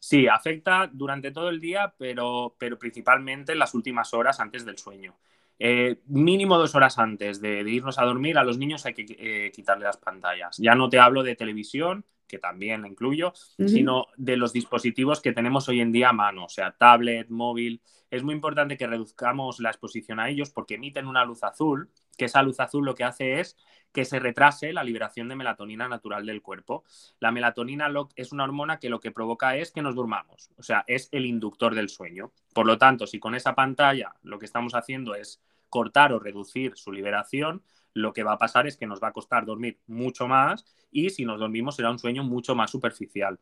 Sí, 0.00 0.26
afecta 0.26 0.90
durante 0.92 1.30
todo 1.30 1.50
el 1.50 1.60
día, 1.60 1.94
pero, 1.96 2.56
pero 2.58 2.78
principalmente 2.78 3.52
en 3.52 3.58
las 3.58 3.74
últimas 3.74 4.12
horas 4.12 4.40
antes 4.40 4.64
del 4.64 4.78
sueño. 4.78 5.16
Eh, 5.60 6.00
mínimo 6.06 6.56
dos 6.56 6.74
horas 6.74 6.98
antes 6.98 7.40
de, 7.40 7.60
irnos 7.60 7.98
a 7.98 8.04
dormir, 8.04 8.38
a 8.38 8.44
los 8.44 8.58
niños 8.58 8.86
hay 8.86 8.94
que 8.94 9.06
eh, 9.08 9.52
quitarle 9.52 9.84
las 9.84 9.96
pantallas. 9.96 10.56
Ya 10.58 10.74
no 10.74 10.88
te 10.88 10.98
hablo 10.98 11.22
de 11.22 11.36
televisión, 11.36 12.04
que 12.26 12.38
también 12.38 12.82
la 12.82 12.88
incluyo, 12.88 13.32
sino 13.34 14.06
de 14.16 14.36
los 14.36 14.52
dispositivos 14.52 15.20
que 15.20 15.32
tenemos 15.32 15.68
hoy 15.68 15.80
en 15.80 15.92
día 15.92 16.10
a 16.10 16.12
mano, 16.12 16.44
o 16.44 16.48
sea, 16.48 16.72
tablet, 16.72 17.28
móvil. 17.30 17.80
Es 18.10 18.22
muy 18.22 18.34
importante 18.34 18.76
que 18.76 18.86
reduzcamos 18.86 19.60
la 19.60 19.70
exposición 19.70 20.20
a 20.20 20.28
ellos 20.28 20.50
porque 20.50 20.74
emiten 20.74 21.06
una 21.06 21.24
luz 21.24 21.42
azul, 21.42 21.90
que 22.18 22.26
esa 22.26 22.42
luz 22.42 22.60
azul 22.60 22.84
lo 22.84 22.94
que 22.94 23.04
hace 23.04 23.40
es 23.40 23.56
que 23.92 24.04
se 24.04 24.18
retrase 24.18 24.72
la 24.74 24.84
liberación 24.84 25.28
de 25.28 25.36
melatonina 25.36 25.88
natural 25.88 26.26
del 26.26 26.42
cuerpo. 26.42 26.84
La 27.20 27.32
melatonina 27.32 27.90
es 28.16 28.32
una 28.32 28.44
hormona 28.44 28.78
que 28.78 28.90
lo 28.90 29.00
que 29.00 29.10
provoca 29.10 29.56
es 29.56 29.72
que 29.72 29.80
nos 29.80 29.94
durmamos, 29.94 30.50
o 30.58 30.62
sea, 30.62 30.84
es 30.86 31.08
el 31.12 31.24
inductor 31.24 31.74
del 31.74 31.88
sueño. 31.88 32.32
Por 32.52 32.66
lo 32.66 32.76
tanto, 32.76 33.06
si 33.06 33.18
con 33.18 33.34
esa 33.34 33.54
pantalla 33.54 34.14
lo 34.22 34.38
que 34.38 34.44
estamos 34.44 34.74
haciendo 34.74 35.14
es 35.14 35.40
cortar 35.70 36.12
o 36.12 36.18
reducir 36.18 36.76
su 36.76 36.92
liberación, 36.92 37.62
lo 37.94 38.12
que 38.12 38.22
va 38.22 38.32
a 38.32 38.38
pasar 38.38 38.66
es 38.66 38.76
que 38.76 38.86
nos 38.86 39.02
va 39.02 39.08
a 39.08 39.12
costar 39.12 39.46
dormir 39.46 39.78
mucho 39.86 40.28
más 40.28 40.66
y 40.90 41.10
si 41.10 41.24
nos 41.24 41.40
dormimos 41.40 41.76
será 41.76 41.90
un 41.90 41.98
sueño 41.98 42.24
mucho 42.24 42.54
más 42.54 42.70
superficial. 42.70 43.38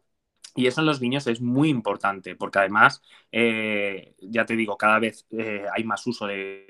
Y 0.57 0.67
eso 0.67 0.81
en 0.81 0.87
los 0.87 1.03
niños 1.03 1.27
es 1.27 1.43
muy 1.43 1.69
importante, 1.69 2.35
porque 2.35 2.61
además, 2.61 3.03
eh, 3.31 4.15
ya 4.23 4.47
te 4.47 4.57
digo, 4.57 4.79
cada 4.79 4.99
vez 4.99 5.27
eh, 5.31 5.67
hay 5.73 5.85
más 5.85 6.07
uso 6.07 6.27
de, 6.27 6.67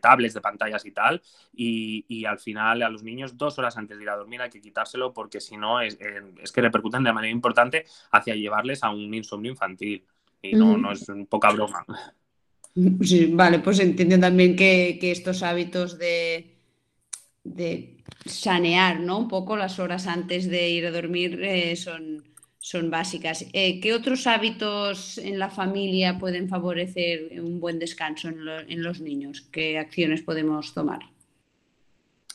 tablets, 0.00 0.34
de 0.34 0.40
pantallas 0.40 0.86
y 0.86 0.92
tal, 0.92 1.20
y, 1.52 2.24
al 2.24 2.38
final 2.38 2.82
a 2.82 2.88
los 2.88 3.02
niños 3.02 3.36
dos 3.36 3.58
horas 3.58 3.76
antes 3.76 3.98
de 3.98 4.04
ir 4.04 4.10
a 4.10 4.16
dormir 4.16 4.40
hay 4.40 4.50
que 4.50 4.60
quitárselo 4.60 5.12
porque 5.12 5.40
si 5.40 5.56
no 5.56 5.80
es, 5.80 5.98
eh, 6.00 6.22
que 6.54 6.60
repercuten 6.60 7.02
de 7.02 7.12
manera 7.12 7.32
importante 7.32 7.84
hacia 8.12 8.36
llevarles 8.36 8.84
a 8.84 8.90
un 8.90 9.12
insomnio 9.12 9.50
infantil. 9.50 10.04
Y 10.40 10.54
no, 10.54 10.76
no 10.78 10.92
es 10.92 11.06
poca 11.28 11.50
broma. 11.50 11.84
vale, 12.74 13.58
pues 13.58 13.80
entiendo 13.80 14.18
también 14.18 14.54
que, 14.54 14.98
estos 15.02 15.42
hábitos 15.42 15.98
de, 15.98 16.56
de, 17.42 17.96
sanear 18.24 19.00
¿no? 19.00 19.18
un 19.18 19.28
poco 19.28 19.56
las 19.56 19.80
horas 19.80 20.06
antes 20.06 20.48
de 20.48 20.70
ir 20.70 20.86
a 20.86 20.90
dormir 20.92 21.76
son, 21.76 22.31
son 22.62 22.90
básicas. 22.90 23.44
Eh, 23.52 23.80
¿Qué 23.80 23.92
otros 23.92 24.26
hábitos 24.26 25.18
en 25.18 25.38
la 25.38 25.50
familia 25.50 26.18
pueden 26.18 26.48
favorecer 26.48 27.40
un 27.40 27.60
buen 27.60 27.78
descanso 27.78 28.28
en, 28.28 28.82
los 28.82 29.00
niños? 29.00 29.42
¿Qué 29.50 29.78
acciones 29.78 30.22
podemos 30.22 30.72
tomar? 30.72 31.00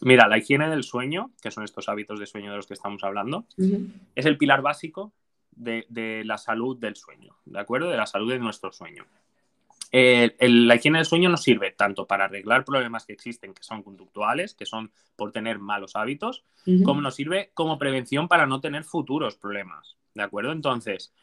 Mira, 0.01 0.27
la 0.27 0.37
higiene 0.37 0.69
del 0.69 0.83
sueño, 0.83 1.31
que 1.41 1.49
son 1.49 1.63
estos 1.63 1.87
hábitos 1.89 2.19
de 2.19 2.27
sueño 2.27 2.51
de 2.51 2.57
los 2.57 2.67
que 2.67 2.73
estamos 2.73 3.03
hablando, 3.03 3.45
es 4.15 4.25
el 4.25 4.37
pilar 4.37 4.61
básico 4.61 5.13
de, 5.51 5.85
de, 5.89 6.23
la 6.25 6.37
salud 6.37 6.77
del 6.77 6.97
sueño, 6.97 7.35
¿de 7.45 7.59
acuerdo? 7.59 7.89
De 7.89 7.97
la 7.97 8.05
salud 8.05 8.31
de 8.31 8.37
nuestro 8.37 8.71
sueño 8.71 9.05
la 9.91 10.75
higiene 10.75 10.99
del 10.99 11.05
sueño 11.05 11.29
nos 11.29 11.43
sirve 11.43 11.71
tanto 11.71 12.05
para 12.05 12.25
arreglar 12.25 12.65
problemas 12.65 13.05
que 13.05 13.13
existen, 13.13 13.53
que 13.53 13.63
son 13.63 13.83
conductuales, 13.83 14.53
que 14.53 14.65
son 14.65 14.91
por 15.15 15.31
tener 15.31 15.59
malos 15.59 15.95
hábitos, 15.95 16.43
como 16.83 17.01
nos 17.01 17.15
sirve 17.15 17.51
como 17.53 17.77
prevención 17.77 18.27
para 18.27 18.45
no 18.45 18.59
tener 18.59 18.83
futuros 18.83 19.35
problemas. 19.35 19.95
¿De 20.17 20.23
acuerdo? 20.23 20.51
Entonces, 20.51 21.13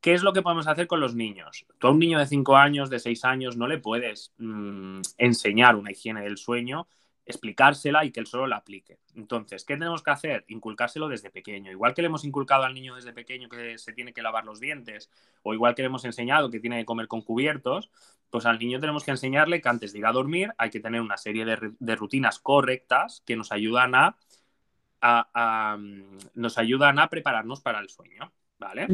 ¿qué 0.00 0.14
es 0.14 0.22
lo 0.22 0.32
que 0.32 0.42
podemos 0.42 0.66
hacer 0.66 0.86
con 0.86 1.00
los 1.00 1.14
niños? 1.14 1.66
Tú 1.78 1.88
a 1.88 1.90
un 1.90 1.98
niño 1.98 2.18
de 2.18 2.26
5 2.26 2.56
años, 2.56 2.88
de 2.90 2.98
6 2.98 3.24
años, 3.24 3.56
no 3.56 3.66
le 3.66 3.78
puedes 3.78 4.32
mm, 4.38 5.00
enseñar 5.18 5.76
una 5.76 5.92
higiene 5.92 6.22
del 6.22 6.38
sueño 6.38 6.86
explicársela 7.26 8.04
y 8.04 8.12
que 8.12 8.20
él 8.20 8.26
solo 8.26 8.46
la 8.46 8.56
aplique. 8.56 9.00
Entonces, 9.16 9.64
¿qué 9.64 9.74
tenemos 9.74 10.02
que 10.02 10.12
hacer? 10.12 10.44
Inculcárselo 10.46 11.08
desde 11.08 11.30
pequeño. 11.30 11.72
Igual 11.72 11.92
que 11.92 12.02
le 12.02 12.06
hemos 12.06 12.24
inculcado 12.24 12.62
al 12.62 12.72
niño 12.72 12.94
desde 12.94 13.12
pequeño 13.12 13.48
que 13.48 13.78
se 13.78 13.92
tiene 13.92 14.12
que 14.12 14.22
lavar 14.22 14.44
los 14.44 14.60
dientes, 14.60 15.10
o 15.42 15.52
igual 15.52 15.74
que 15.74 15.82
le 15.82 15.86
hemos 15.86 16.04
enseñado 16.04 16.50
que 16.50 16.60
tiene 16.60 16.78
que 16.78 16.84
comer 16.84 17.08
con 17.08 17.22
cubiertos, 17.22 17.90
pues 18.30 18.46
al 18.46 18.58
niño 18.58 18.78
tenemos 18.78 19.02
que 19.04 19.10
enseñarle 19.10 19.60
que 19.60 19.68
antes 19.68 19.92
de 19.92 19.98
ir 19.98 20.06
a 20.06 20.12
dormir 20.12 20.52
hay 20.56 20.70
que 20.70 20.80
tener 20.80 21.00
una 21.00 21.16
serie 21.16 21.44
de, 21.44 21.96
rutinas 21.96 22.38
correctas 22.38 23.22
que 23.26 23.36
nos 23.36 23.50
ayudan 23.50 23.96
a, 23.96 24.16
nos 26.34 26.58
ayudan 26.58 26.98
a 26.98 27.08
prepararnos 27.08 27.60
para 27.60 27.80
el 27.80 27.88
sueño. 27.88 28.32
¿Vale? 28.58 28.86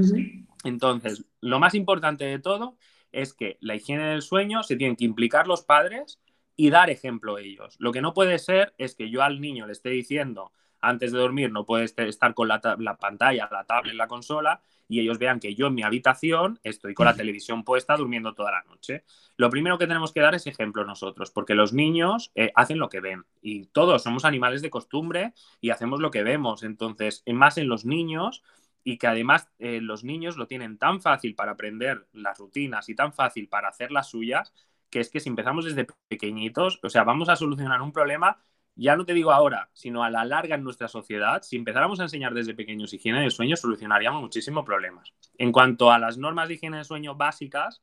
Entonces, 0.64 1.24
lo 1.40 1.60
más 1.60 1.74
importante 1.74 2.24
de 2.24 2.40
todo 2.40 2.76
es 3.12 3.32
que 3.32 3.58
la 3.60 3.76
higiene 3.76 4.08
del 4.08 4.22
sueño 4.22 4.64
se 4.64 4.76
tienen 4.76 4.96
que 4.96 5.04
implicar 5.04 5.46
los 5.46 5.62
padres 5.62 6.20
y 6.56 6.70
dar 6.70 6.90
ejemplo 6.90 7.36
a 7.36 7.40
ellos. 7.40 7.76
Lo 7.78 7.92
que 7.92 8.00
no 8.00 8.12
puede 8.12 8.38
ser 8.38 8.74
es 8.78 8.94
que 8.96 9.08
yo 9.08 9.22
al 9.22 9.40
niño 9.40 9.66
le 9.66 9.72
esté 9.72 9.90
diciendo 9.90 10.52
antes 10.82 11.12
de 11.12 11.18
dormir 11.18 11.50
no 11.50 11.64
puede 11.64 11.84
estar 11.84 12.34
con 12.34 12.48
la, 12.48 12.60
pantalla, 13.00 13.48
la 13.50 13.64
tablet, 13.64 13.94
la 13.94 14.08
consola 14.08 14.60
y 14.88 15.00
ellos 15.00 15.18
vean 15.18 15.40
que 15.40 15.54
yo 15.54 15.68
en 15.68 15.74
mi 15.74 15.82
habitación 15.82 16.60
estoy 16.62 16.92
con 16.92 17.06
la 17.06 17.16
televisión 17.16 17.64
puesta 17.64 17.96
durmiendo 17.96 18.34
toda 18.34 18.50
la 18.50 18.62
noche. 18.64 19.04
Lo 19.36 19.48
primero 19.48 19.78
que 19.78 19.86
tenemos 19.86 20.12
que 20.12 20.20
dar 20.20 20.34
es 20.34 20.46
ejemplo 20.46 20.84
nosotros, 20.84 21.30
porque 21.30 21.54
los 21.54 21.72
niños 21.72 22.30
eh, 22.34 22.52
hacen 22.54 22.78
lo 22.78 22.90
que 22.90 23.00
ven 23.00 23.24
y 23.40 23.66
todos 23.66 24.02
somos 24.02 24.26
animales 24.26 24.60
de 24.60 24.68
costumbre 24.68 25.32
y 25.60 25.70
hacemos 25.70 26.00
lo 26.00 26.10
que 26.10 26.22
vemos. 26.22 26.62
Entonces, 26.62 27.22
más 27.32 27.56
en 27.56 27.68
los 27.68 27.86
niños 27.86 28.42
y 28.84 28.98
que 28.98 29.06
además 29.06 29.48
eh, 29.58 29.80
los 29.80 30.04
niños 30.04 30.36
lo 30.36 30.46
tienen 30.46 30.76
tan 30.76 31.00
fácil 31.00 31.34
para 31.34 31.52
aprender 31.52 32.06
las 32.12 32.36
rutinas 32.38 32.88
y 32.88 32.94
tan 32.94 33.14
fácil 33.14 33.48
para 33.48 33.68
hacer 33.68 33.92
las 33.92 34.10
suyas 34.10 34.52
que 34.92 35.00
es 35.00 35.08
que 35.08 35.20
si 35.20 35.30
empezamos 35.30 35.64
desde 35.64 35.86
pequeñitos, 36.06 36.78
o 36.82 36.90
sea, 36.90 37.02
vamos 37.02 37.30
a 37.30 37.36
solucionar 37.36 37.80
un 37.80 37.92
problema, 37.92 38.36
ya 38.74 38.96
no 38.96 39.04
te 39.04 39.14
digo 39.14 39.32
ahora, 39.32 39.70
sino 39.72 40.02
a 40.02 40.10
la 40.10 40.24
larga 40.24 40.54
en 40.54 40.64
nuestra 40.64 40.88
sociedad, 40.88 41.42
si 41.42 41.56
empezáramos 41.56 42.00
a 42.00 42.04
enseñar 42.04 42.34
desde 42.34 42.54
pequeños 42.54 42.92
higiene 42.92 43.22
de 43.22 43.30
sueño, 43.30 43.56
solucionaríamos 43.56 44.22
muchísimos 44.22 44.64
problemas. 44.64 45.12
En 45.36 45.52
cuanto 45.52 45.90
a 45.90 45.98
las 45.98 46.18
normas 46.18 46.48
de 46.48 46.54
higiene 46.54 46.78
de 46.78 46.84
sueño 46.84 47.14
básicas, 47.14 47.82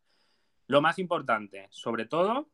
lo 0.68 0.82
más 0.82 1.00
importante, 1.00 1.68
sobre 1.72 2.06
todo, 2.06 2.50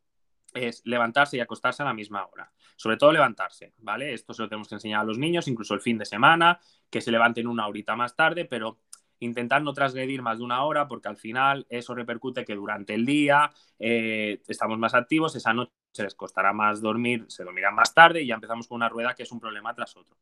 es 0.54 0.82
levantarse 0.86 1.38
y 1.38 1.42
acostarse 1.42 1.84
a 1.84 1.86
la 1.86 1.94
misma 1.94 2.26
hora. 2.26 2.52
Sobre 2.78 2.98
todo 2.98 3.12
levantarse, 3.12 3.74
¿vale? 3.78 4.14
Esto 4.14 4.34
se 4.34 4.42
lo 4.42 4.50
tenemos 4.50 4.68
que 4.68 4.76
enseñar 4.76 5.02
a 5.02 5.06
los 5.06 5.18
niños, 5.18 5.48
incluso 5.48 5.74
el 5.74 5.82
fin 5.82 5.98
de 5.98 6.06
semana, 6.06 6.60
que 6.90 7.02
se 7.02 7.12
levanten 7.12 7.48
una 7.48 7.68
horita 7.68 7.96
más 7.96 8.16
tarde, 8.16 8.46
pero 8.46 8.80
intentar 9.20 9.62
no 9.62 9.74
transgredir 9.74 10.22
más 10.22 10.40
de 10.40 10.44
una 10.44 10.64
hora 10.64 10.88
porque 10.88 11.08
al 11.08 11.18
final 11.18 11.66
eso 11.70 11.96
repercute 11.96 12.46
que 12.46 12.56
durante 12.56 12.94
el 12.94 13.06
día 13.06 13.52
eh, 13.80 14.42
estamos 14.48 14.78
más 14.78 14.94
activos, 14.94 15.36
esa 15.36 15.54
noche 15.54 15.72
les 15.98 16.16
costará 16.16 16.54
más 16.54 16.82
dormir, 16.82 17.26
se 17.28 17.44
dormirán 17.44 17.76
más 17.76 17.94
tarde 17.94 18.22
y 18.22 18.28
ya 18.28 18.36
empezamos 18.36 18.68
con 18.68 18.78
una 18.78 18.90
rueda 18.90 19.14
que 19.14 19.24
es 19.24 19.32
un 19.32 19.40
problema 19.40 19.74
tras 19.74 19.96
otro. 19.96 20.18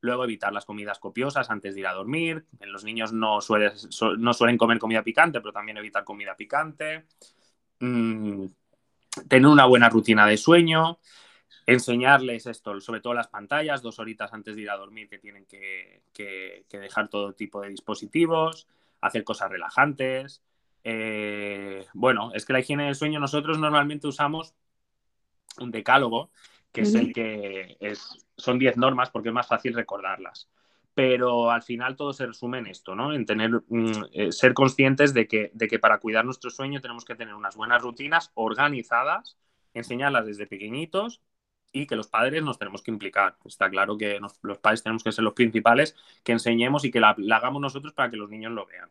Luego 0.00 0.24
evitar 0.24 0.52
las 0.52 0.66
comidas 0.66 0.98
copiosas 0.98 1.48
antes 1.50 1.74
de 1.74 1.80
ir 1.80 1.86
a 1.86 1.94
dormir. 1.94 2.44
En 2.60 2.70
los 2.70 2.84
niños 2.84 3.12
no, 3.14 3.38
no 4.18 4.34
suelen 4.34 4.58
comer 4.58 4.78
comida 4.78 5.02
picante, 5.02 5.40
pero 5.40 5.52
también 5.52 5.78
evitar 5.78 6.04
comida 6.04 6.36
picante. 6.36 7.06
Mm, 7.80 8.44
tener 9.28 9.46
una 9.46 9.64
buena 9.64 9.88
rutina 9.88 10.26
de 10.26 10.36
sueño 10.36 10.98
enseñarles 11.66 12.46
esto, 12.46 12.80
sobre 12.80 13.00
todo 13.00 13.14
las 13.14 13.28
pantallas, 13.28 13.82
dos 13.82 13.98
horitas 13.98 14.32
antes 14.32 14.54
de 14.56 14.62
ir 14.62 14.70
a 14.70 14.76
dormir 14.76 15.08
que 15.08 15.18
tienen 15.18 15.46
que, 15.46 16.02
dejar 16.70 17.08
todo 17.08 17.32
tipo 17.32 17.60
de 17.62 17.70
dispositivos, 17.70 18.68
hacer 19.00 19.24
cosas 19.24 19.50
relajantes. 19.50 20.42
Eh, 20.82 21.86
bueno, 21.94 22.32
es 22.34 22.44
que 22.44 22.52
la 22.52 22.60
higiene 22.60 22.86
del 22.86 22.94
sueño 22.94 23.18
nosotros 23.18 23.58
normalmente 23.58 24.06
usamos 24.06 24.54
un 25.58 25.70
decálogo, 25.70 26.30
que 26.72 26.82
es 26.82 26.94
el 26.94 27.12
que 27.12 27.76
es, 27.80 28.26
son 28.36 28.58
10 28.58 28.76
normas 28.76 29.10
porque 29.10 29.28
es 29.28 29.34
más 29.34 29.46
fácil 29.46 29.74
recordarlas. 29.74 30.50
Pero 30.92 31.50
al 31.50 31.62
final 31.62 31.96
todo 31.96 32.12
se 32.12 32.26
resume 32.26 32.58
en 32.58 32.66
esto, 32.66 32.94
¿no? 32.94 33.12
En 33.12 33.26
tener, 33.26 33.50
mm, 33.68 34.04
eh, 34.12 34.32
ser 34.32 34.54
conscientes 34.54 35.14
de 35.14 35.26
que, 35.26 35.50
de 35.54 35.66
que 35.66 35.78
para 35.78 35.98
cuidar 35.98 36.24
nuestro 36.24 36.50
sueño 36.50 36.80
tenemos 36.80 37.04
que 37.04 37.16
tener 37.16 37.34
unas 37.34 37.56
buenas 37.56 37.82
rutinas 37.82 38.30
organizadas, 38.34 39.36
enseñarlas 39.72 40.26
desde 40.26 40.46
pequeñitos 40.46 41.20
y 41.74 41.86
que 41.86 41.96
los 41.96 42.06
padres 42.06 42.42
nos 42.42 42.58
tenemos 42.58 42.82
que 42.82 42.92
implicar. 42.92 43.36
Está 43.44 43.68
claro 43.68 43.98
que 43.98 44.18
los 44.42 44.58
padres 44.58 44.82
tenemos 44.82 45.02
que 45.02 45.12
ser 45.12 45.24
los 45.24 45.34
principales, 45.34 45.94
que 46.22 46.32
enseñemos 46.32 46.84
y 46.84 46.90
que 46.90 47.00
la, 47.00 47.16
hagamos 47.32 47.60
nosotros 47.60 47.92
para 47.92 48.10
que 48.10 48.16
los 48.16 48.30
niños 48.30 48.52
lo 48.52 48.64
vean. 48.64 48.88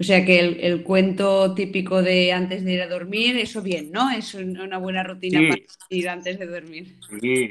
O 0.00 0.02
sea 0.02 0.24
que 0.24 0.40
el, 0.40 0.82
cuento 0.82 1.54
típico 1.54 2.02
de 2.02 2.32
antes 2.32 2.64
de 2.64 2.72
ir 2.72 2.82
a 2.82 2.88
dormir, 2.88 3.36
eso 3.36 3.60
bien, 3.60 3.92
¿no? 3.92 4.10
Es 4.10 4.32
una 4.34 4.78
buena 4.78 5.02
rutina 5.02 5.40
para 5.48 5.62
ir 5.90 6.08
antes 6.08 6.38
de 6.38 6.46
dormir. 6.46 6.96
Sí. 7.20 7.48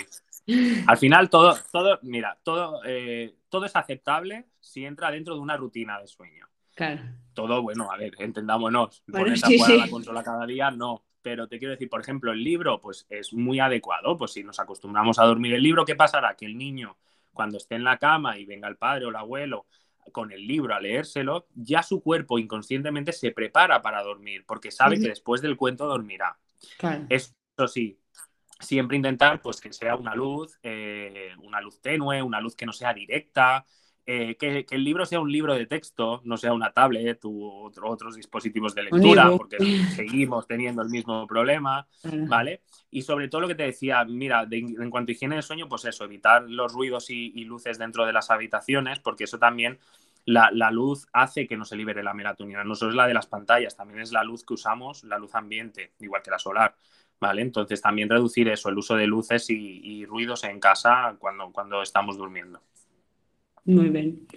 Al 0.88 0.98
final 0.98 1.30
todo, 1.30 1.56
todo, 1.72 2.00
mira, 2.02 2.36
todo, 2.42 2.82
eh, 2.84 3.36
todo 3.50 3.66
es 3.66 3.76
aceptable 3.76 4.46
si 4.60 4.84
entra 4.84 5.12
dentro 5.12 5.36
de 5.36 5.42
una 5.42 5.56
rutina 5.56 6.02
de 6.02 6.08
sueño. 6.08 6.48
Claro. 6.80 7.02
Todo, 7.34 7.62
bueno, 7.62 7.92
a 7.92 7.98
ver, 7.98 8.14
entendámonos. 8.20 9.04
Bueno, 9.06 9.36
sí, 9.36 9.60
sí. 9.60 9.78
la 9.78 9.90
consola 9.90 10.24
cada 10.24 10.46
día, 10.46 10.72
no 10.72 11.04
pero 11.22 11.50
te 11.50 11.60
quiero 11.60 11.74
decir, 11.74 11.90
por 11.90 12.02
ejemplo, 12.02 12.32
el 12.32 12.42
libro, 12.42 12.80
pues 12.80 13.06
es 13.10 13.34
muy 13.34 13.60
adecuado, 13.60 14.18
pues 14.18 14.32
si 14.32 14.44
nos 14.44 14.60
acostumbramos 14.60 15.20
a 15.20 15.26
dormir 15.26 15.54
el 15.54 15.62
libro, 15.62 15.86
¿qué 15.86 15.96
pasará? 15.96 16.36
Que 16.36 16.46
el 16.46 16.58
niño, 16.58 16.98
cuando 17.34 17.58
esté 17.58 17.76
en 17.76 17.84
la 17.84 17.98
cama 17.98 18.38
y 18.38 18.46
venga 18.46 18.68
el 18.68 18.78
padre 18.78 19.06
o 19.06 19.10
el 19.10 19.16
abuelo 19.16 19.68
con 20.12 20.32
el 20.32 20.48
libro 20.48 20.74
a 20.74 20.80
leérselo, 20.80 21.48
ya 21.54 21.84
su 21.84 22.02
cuerpo 22.02 22.40
inconscientemente 22.40 23.12
se 23.12 23.32
prepara 23.32 23.82
para 23.82 24.02
dormir, 24.02 24.44
porque 24.48 24.72
sabe 24.72 25.00
que 25.00 25.10
después 25.10 25.42
del 25.42 25.58
cuento 25.58 25.86
dormirá. 25.88 26.40
Eso 27.10 27.68
sí, 27.68 28.00
siempre 28.60 28.98
intentar 28.98 29.42
pues 29.42 29.62
que 29.62 29.72
sea 29.72 29.96
una 29.96 30.16
luz, 30.16 30.58
eh, 30.64 31.34
una 31.44 31.62
luz 31.62 31.82
tenue, 31.82 32.24
una 32.24 32.42
luz 32.42 32.56
que 32.56 32.66
no 32.66 32.74
sea 32.74 32.94
directa, 32.94 33.66
eh, 34.12 34.38
que, 34.38 34.66
el 34.72 34.84
libro 34.84 35.06
sea 35.06 35.20
un 35.20 35.32
libro 35.32 35.54
de 35.54 35.68
texto, 35.68 36.22
no 36.24 36.36
sea 36.36 36.52
una 36.52 36.72
tablet 36.72 37.24
u 37.26 37.70
otros 37.84 38.16
dispositivos 38.16 38.74
de 38.74 38.82
lectura, 38.82 39.30
porque 39.38 39.58
seguimos 39.96 40.48
teniendo 40.48 40.82
el 40.82 40.90
mismo 40.90 41.28
problema, 41.28 41.86
¿vale? 42.28 42.64
Y 42.90 43.04
sobre 43.04 43.28
todo 43.28 43.42
lo 43.42 43.48
que 43.48 43.54
te 43.54 43.66
decía, 43.66 44.04
mira, 44.06 44.48
en 44.50 44.90
cuanto 44.90 45.12
a 45.12 45.14
higiene 45.14 45.36
del 45.36 45.44
sueño, 45.44 45.70
pues 45.70 45.86
eso, 45.86 46.06
evitar 46.06 46.42
los 46.50 46.74
ruidos 46.74 47.12
y, 47.12 47.44
luces 47.44 47.78
dentro 47.78 48.04
de 48.08 48.12
las 48.12 48.32
habitaciones, 48.32 48.98
porque 48.98 49.26
eso 49.26 49.38
también, 49.38 49.78
la, 50.26 50.50
luz 50.72 51.08
hace 51.14 51.46
que 51.46 51.56
no 51.56 51.64
se 51.64 51.76
libere 51.76 52.02
la 52.02 52.16
melatonina, 52.16 52.64
no 52.64 52.74
solo 52.74 52.90
es 52.90 52.98
la 52.98 53.06
de 53.06 53.14
las 53.14 53.28
pantallas, 53.28 53.78
también 53.78 54.00
es 54.00 54.12
la 54.12 54.24
luz 54.24 54.44
que 54.44 54.56
usamos, 54.56 55.04
la 55.04 55.20
luz 55.20 55.36
ambiente, 55.36 55.92
igual 56.00 56.24
que 56.24 56.32
la 56.32 56.40
solar. 56.40 56.76
¿Vale? 57.22 57.44
Entonces 57.44 57.80
también 57.80 58.10
reducir 58.10 58.48
eso, 58.48 58.70
el 58.70 58.78
uso 58.78 58.96
de 58.96 59.06
luces 59.06 59.52
y, 59.52 59.82
y 59.84 60.06
ruidos 60.06 60.46
en 60.46 60.60
casa 60.60 61.16
cuando, 61.20 61.52
cuando 61.52 61.84
estamos 61.84 62.18
durmiendo. 62.18 62.62
Muy 63.70 63.90
bien. 63.90 64.28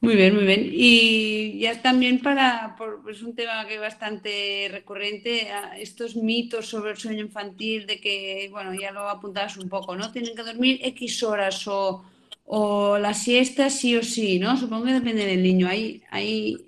Muy 0.00 0.14
bien, 0.14 0.34
muy 0.36 0.44
bien. 0.44 0.70
Y 0.72 1.58
ya 1.58 1.82
también 1.82 2.20
para, 2.20 2.76
es 3.10 3.22
un 3.22 3.34
tema 3.34 3.66
que 3.66 3.74
es 3.74 3.80
bastante 3.80 4.68
recurrente, 4.70 5.48
estos 5.78 6.14
mitos 6.14 6.68
sobre 6.68 6.92
el 6.92 6.96
sueño 6.96 7.22
infantil, 7.22 7.86
de 7.86 8.00
que, 8.00 8.48
bueno, 8.52 8.72
ya 8.74 8.92
lo 8.92 9.08
apuntabas 9.08 9.56
un 9.56 9.68
poco, 9.68 9.96
¿no? 9.96 10.12
Tienen 10.12 10.36
que 10.36 10.42
dormir 10.42 10.78
X 10.82 11.22
horas 11.24 11.66
o, 11.66 12.04
o 12.44 12.98
la 12.98 13.14
siesta 13.14 13.70
sí 13.70 13.96
o 13.96 14.02
sí, 14.02 14.38
¿no? 14.38 14.56
Supongo 14.56 14.84
que 14.84 14.92
depende 14.92 15.26
del 15.26 15.42
niño. 15.42 15.66
Hay, 15.66 16.02
hay, 16.10 16.58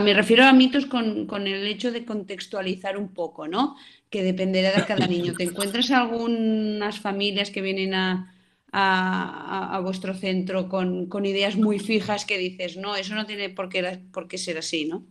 me 0.00 0.14
refiero 0.14 0.44
a 0.44 0.52
mitos 0.52 0.86
con, 0.86 1.26
con, 1.26 1.46
el 1.46 1.66
hecho 1.66 1.92
de 1.92 2.04
contextualizar 2.04 2.96
un 2.96 3.08
poco, 3.08 3.48
¿no? 3.48 3.76
Que 4.08 4.22
dependerá 4.22 4.72
de 4.72 4.86
cada 4.86 5.06
niño. 5.06 5.34
¿Te 5.34 5.44
encuentras 5.44 5.90
algunas 5.90 6.98
familias 7.00 7.50
que 7.50 7.60
vienen 7.60 7.92
a 7.92 8.32
a, 8.72 9.80
vuestro 9.82 10.14
centro 10.14 10.68
con, 10.68 11.24
ideas 11.24 11.56
muy 11.56 11.78
fijas 11.78 12.24
que 12.24 12.38
dices, 12.38 12.76
no, 12.76 12.96
eso 12.96 13.14
no 13.14 13.26
tiene 13.26 13.50
por 13.50 13.68
qué, 13.68 14.00
por 14.12 14.28
qué 14.28 14.38
ser 14.38 14.58
así, 14.58 14.86
¿no? 14.86 15.04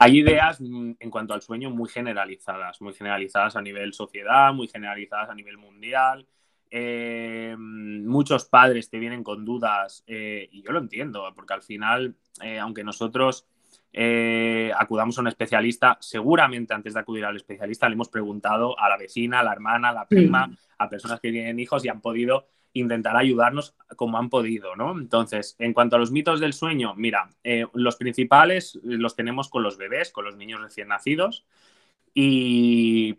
Hay 0.00 0.18
ideas 0.20 0.60
mm, 0.60 0.92
en 1.00 1.10
cuanto 1.10 1.34
al 1.34 1.42
sueño 1.42 1.70
muy 1.70 1.88
generalizadas, 1.88 2.80
muy 2.80 2.94
generalizadas 2.94 3.56
a 3.56 3.62
nivel 3.62 3.92
sociedad, 3.92 4.52
muy 4.52 4.68
generalizadas 4.68 5.30
a 5.30 5.34
nivel 5.34 5.58
mundial. 5.58 6.26
Eh, 6.70 7.56
muchos 7.58 8.44
padres 8.44 8.90
te 8.90 8.98
vienen 8.98 9.24
con 9.24 9.44
dudas 9.44 10.04
eh, 10.06 10.48
y 10.52 10.62
yo 10.62 10.70
lo 10.70 10.78
entiendo, 10.78 11.24
porque 11.34 11.54
al 11.54 11.62
final, 11.62 12.14
eh, 12.42 12.58
aunque 12.58 12.84
nosotros 12.84 13.46
acudamos 13.92 15.18
a 15.18 15.20
un 15.20 15.28
especialista, 15.28 15.96
seguramente 16.00 16.74
antes 16.74 16.94
de 16.94 17.00
acudir 17.00 17.24
al 17.24 17.36
especialista 17.36 17.88
le 17.88 17.94
hemos 17.94 18.08
preguntado 18.08 18.78
a 18.78 18.88
la 18.88 18.96
vecina, 18.96 19.40
a 19.40 19.42
la 19.42 19.52
hermana, 19.52 19.88
a 19.88 19.92
la 19.92 20.06
prima, 20.06 20.50
a 20.78 20.88
personas 20.88 21.20
que 21.20 21.32
tienen 21.32 21.58
hijos 21.58 21.84
y 21.84 21.88
han 21.88 22.00
podido 22.00 22.46
intentar 22.72 23.16
ayudarnos 23.16 23.74
como 23.96 24.18
han 24.18 24.30
podido, 24.30 24.76
¿no? 24.76 24.92
Entonces, 24.98 25.56
en 25.58 25.72
cuanto 25.72 25.96
a 25.96 25.98
los 25.98 26.10
mitos 26.10 26.40
del 26.40 26.52
sueño, 26.52 26.94
mira, 26.96 27.30
eh, 27.44 27.66
los 27.74 27.96
principales 27.96 28.78
los 28.82 29.16
tenemos 29.16 29.48
con 29.48 29.62
los 29.62 29.76
bebés, 29.76 30.10
con 30.10 30.24
los 30.24 30.36
niños 30.36 30.60
recién 30.60 30.88
nacidos. 30.88 31.44
Y, 32.14 33.18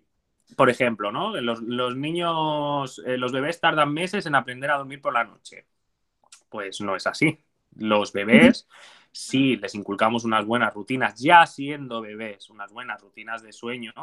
por 0.56 0.70
ejemplo, 0.70 1.12
¿no? 1.12 1.40
Los, 1.42 1.62
niños, 1.96 3.02
eh, 3.06 3.18
los 3.18 3.32
bebés 3.32 3.60
tardan 3.60 3.94
meses 3.94 4.26
en 4.26 4.36
aprender 4.36 4.72
a 4.72 4.78
dormir 4.78 5.02
por 5.02 5.14
la 5.14 5.24
noche. 5.24 5.66
Pues 6.50 6.82
no 6.82 6.96
es 6.96 7.08
así. 7.08 7.40
Los 7.76 8.14
bebés, 8.14 8.68
si 9.12 9.58
les 9.58 9.76
inculcamos 9.76 10.26
unas 10.26 10.46
buenas 10.46 10.74
rutinas, 10.74 11.20
ya 11.20 11.46
siendo 11.46 12.02
bebés, 12.02 12.50
unas 12.50 12.72
buenas 12.72 13.02
rutinas 13.02 13.42
de 13.42 13.52
sueño. 13.54 13.94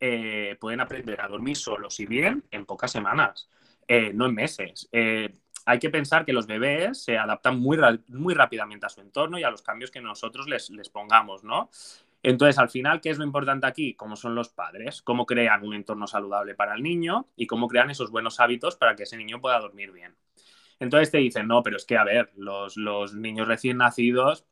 Eh, 0.00 0.56
pueden 0.60 0.80
aprender 0.80 1.20
a 1.20 1.28
dormir 1.28 1.56
solos 1.56 1.98
y 2.00 2.06
bien 2.06 2.44
en 2.50 2.66
pocas 2.66 2.90
semanas, 2.90 3.48
eh, 3.88 4.12
no 4.12 4.26
en 4.26 4.34
meses. 4.34 4.88
Eh, 4.92 5.34
hay 5.66 5.78
que 5.78 5.90
pensar 5.90 6.24
que 6.24 6.32
los 6.32 6.46
bebés 6.46 7.02
se 7.02 7.16
adaptan 7.16 7.58
muy, 7.58 7.78
muy 8.08 8.34
rápidamente 8.34 8.86
a 8.86 8.90
su 8.90 9.00
entorno 9.00 9.38
y 9.38 9.44
a 9.44 9.50
los 9.50 9.62
cambios 9.62 9.90
que 9.90 10.00
nosotros 10.00 10.46
les, 10.48 10.68
les 10.70 10.90
pongamos, 10.90 11.42
¿no? 11.44 11.70
Entonces, 12.22 12.58
al 12.58 12.70
final, 12.70 13.00
¿qué 13.00 13.10
es 13.10 13.18
lo 13.18 13.24
importante 13.24 13.66
aquí? 13.66 13.94
¿Cómo 13.94 14.16
son 14.16 14.34
los 14.34 14.48
padres? 14.48 15.02
¿Cómo 15.02 15.26
crean 15.26 15.62
un 15.64 15.74
entorno 15.74 16.06
saludable 16.06 16.54
para 16.54 16.74
el 16.74 16.82
niño? 16.82 17.28
Y 17.36 17.46
cómo 17.46 17.68
crean 17.68 17.90
esos 17.90 18.10
buenos 18.10 18.40
hábitos 18.40 18.76
para 18.76 18.96
que 18.96 19.02
ese 19.04 19.16
niño 19.16 19.40
pueda 19.40 19.60
dormir 19.60 19.92
bien. 19.92 20.16
Entonces 20.84 21.10
te 21.10 21.18
dicen, 21.18 21.48
no, 21.48 21.62
pero 21.62 21.76
es 21.76 21.84
que, 21.84 21.96
a 21.96 22.04
ver, 22.04 22.30
los, 22.36 22.76
los 22.76 23.14
niños 23.14 23.48
recién 23.48 23.78
nacidos 23.78 24.46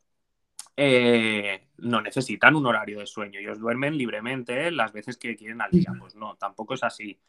eh, 0.77 1.69
no 1.77 2.01
necesitan 2.01 2.57
un 2.57 2.67
horario 2.67 2.99
de 2.99 3.07
sueño. 3.07 3.39
Ellos 3.39 3.59
duermen 3.59 3.97
libremente 3.97 4.71
las 4.71 4.93
veces 4.93 5.17
que 5.17 5.37
quieren 5.37 5.61
al 5.61 5.71
día. 5.71 5.93
Pues 5.99 6.15
no, 6.15 6.37
tampoco 6.37 6.75
es 6.75 6.83
así. 6.83 7.21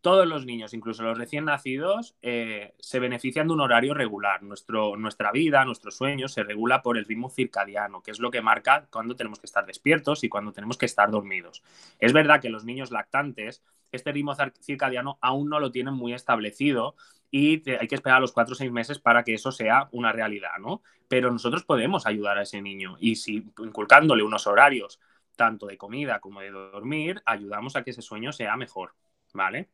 Todos 0.00 0.26
los 0.26 0.44
niños, 0.44 0.74
incluso 0.74 1.02
los 1.02 1.16
recién 1.16 1.46
nacidos, 1.46 2.14
eh, 2.20 2.74
se 2.78 2.98
benefician 2.98 3.46
de 3.46 3.54
un 3.54 3.60
horario 3.60 3.94
regular. 3.94 4.42
Nuestro, 4.42 4.96
nuestra 4.96 5.32
vida, 5.32 5.64
nuestro 5.64 5.90
sueño 5.90 6.28
se 6.28 6.42
regula 6.42 6.82
por 6.82 6.98
el 6.98 7.06
ritmo 7.06 7.30
circadiano, 7.30 8.02
que 8.02 8.10
es 8.10 8.18
lo 8.18 8.30
que 8.30 8.42
marca 8.42 8.86
cuándo 8.90 9.16
tenemos 9.16 9.38
que 9.38 9.46
estar 9.46 9.64
despiertos 9.64 10.22
y 10.22 10.28
cuándo 10.28 10.52
tenemos 10.52 10.76
que 10.76 10.84
estar 10.84 11.10
dormidos. 11.10 11.62
Es 12.00 12.12
verdad 12.12 12.42
que 12.42 12.50
los 12.50 12.66
niños 12.66 12.90
lactantes, 12.90 13.62
este 13.96 14.12
ritmo 14.12 14.34
circadiano 14.60 15.18
aún 15.20 15.48
no 15.48 15.60
lo 15.60 15.70
tienen 15.70 15.94
muy 15.94 16.12
establecido 16.12 16.96
y 17.30 17.68
hay 17.70 17.88
que 17.88 17.94
esperar 17.94 18.20
los 18.20 18.32
cuatro 18.32 18.52
o 18.52 18.56
seis 18.56 18.70
meses 18.70 18.98
para 18.98 19.24
que 19.24 19.34
eso 19.34 19.50
sea 19.52 19.88
una 19.92 20.12
realidad, 20.12 20.58
¿no? 20.60 20.82
Pero 21.08 21.30
nosotros 21.30 21.64
podemos 21.64 22.06
ayudar 22.06 22.38
a 22.38 22.42
ese 22.42 22.62
niño 22.62 22.96
y 23.00 23.16
si 23.16 23.44
inculcándole 23.58 24.22
unos 24.22 24.46
horarios, 24.46 25.00
tanto 25.36 25.66
de 25.66 25.76
comida 25.76 26.20
como 26.20 26.40
de 26.40 26.50
dormir, 26.50 27.22
ayudamos 27.26 27.76
a 27.76 27.82
que 27.82 27.90
ese 27.90 28.02
sueño 28.02 28.32
sea 28.32 28.56
mejor, 28.56 28.94
¿vale? 29.32 29.68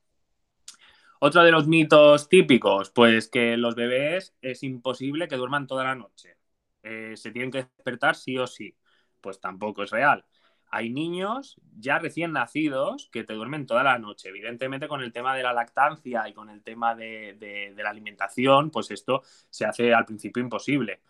Otro 1.18 1.42
de 1.42 1.50
los 1.50 1.66
mitos 1.66 2.28
típicos, 2.30 2.90
pues 2.90 3.28
que 3.28 3.58
los 3.58 3.74
bebés 3.74 4.34
es 4.40 4.62
imposible 4.62 5.28
que 5.28 5.36
duerman 5.36 5.66
toda 5.66 5.84
la 5.84 5.94
noche. 5.94 6.38
Eh, 6.82 7.12
se 7.16 7.30
tienen 7.30 7.50
que 7.50 7.58
despertar 7.58 8.16
sí 8.16 8.38
o 8.38 8.46
sí. 8.46 8.74
Pues 9.20 9.38
tampoco 9.38 9.82
es 9.82 9.90
real 9.90 10.24
hay 10.70 10.90
niños 10.90 11.60
ya 11.78 11.98
recién 11.98 12.32
nacidos 12.32 13.08
que 13.12 13.24
te 13.24 13.34
duermen 13.34 13.66
toda 13.66 13.82
la 13.82 13.98
noche. 13.98 14.28
Evidentemente, 14.28 14.86
con 14.86 15.02
el 15.02 15.12
tema 15.12 15.34
de 15.34 15.42
la 15.42 15.52
lactancia 15.52 16.28
y 16.28 16.32
con 16.32 16.48
el 16.48 16.62
tema 16.62 16.94
de, 16.94 17.74
la 17.76 17.90
alimentación, 17.90 18.70
pues 18.70 18.90
esto 18.90 19.22
se 19.50 19.64
hace 19.64 19.92
al 19.92 20.04
principio 20.04 20.42
imposible. 20.42 21.00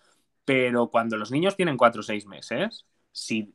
Pero 0.44 0.88
cuando 0.88 1.16
los 1.16 1.30
niños 1.30 1.56
tienen 1.56 1.76
cuatro 1.76 2.00
o 2.00 2.02
seis 2.02 2.26
meses, 2.26 2.86
si, 3.12 3.52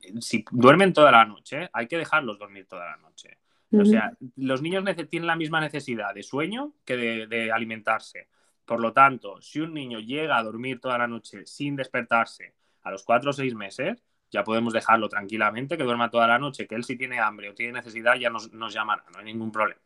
duermen 0.51 0.93
toda 0.93 1.11
la 1.11 1.25
noche, 1.25 1.69
hay 1.73 1.87
que 1.87 1.97
dejarlos 1.97 2.37
dormir 2.37 2.67
toda 2.67 2.85
la 2.85 2.97
noche. 2.97 3.39
O 3.71 3.83
sea, 3.83 4.11
los 4.37 4.61
niños 4.61 4.85
tienen 5.09 5.27
la 5.27 5.35
misma 5.35 5.59
necesidad 5.59 6.13
de 6.13 6.23
sueño 6.23 6.75
que 6.85 6.95
de, 6.95 7.27
de 7.27 7.51
alimentarse. 7.51 8.29
Por 8.63 8.79
lo 8.79 8.93
tanto, 8.93 9.41
si 9.41 9.59
un 9.59 9.73
niño 9.73 9.99
llega 9.99 10.37
a 10.37 10.43
dormir 10.43 10.79
toda 10.79 10.97
la 10.97 11.07
noche 11.07 11.45
sin 11.45 11.75
despertarse 11.75 12.53
a 12.83 12.91
los 12.91 13.03
cuatro 13.03 13.31
o 13.31 13.33
seis 13.33 13.53
meses, 13.53 14.01
ya 14.35 14.43
podemos 14.43 14.73
dejarlo 14.73 15.07
tranquilamente, 15.07 15.77
que 15.77 15.83
duerma 15.83 16.09
toda 16.09 16.27
la 16.27 16.37
noche, 16.37 16.67
que 16.67 16.75
él 16.75 16.83
si 16.83 16.97
tiene 16.97 17.19
hambre 17.19 17.49
o 17.49 17.55
tiene 17.55 17.71
necesidad 17.71 18.15
ya 18.15 18.29
nos, 18.29 18.51
llamará, 18.73 19.03
no 19.13 19.19
hay 19.19 19.25
ningún 19.25 19.49
problema. 19.49 19.79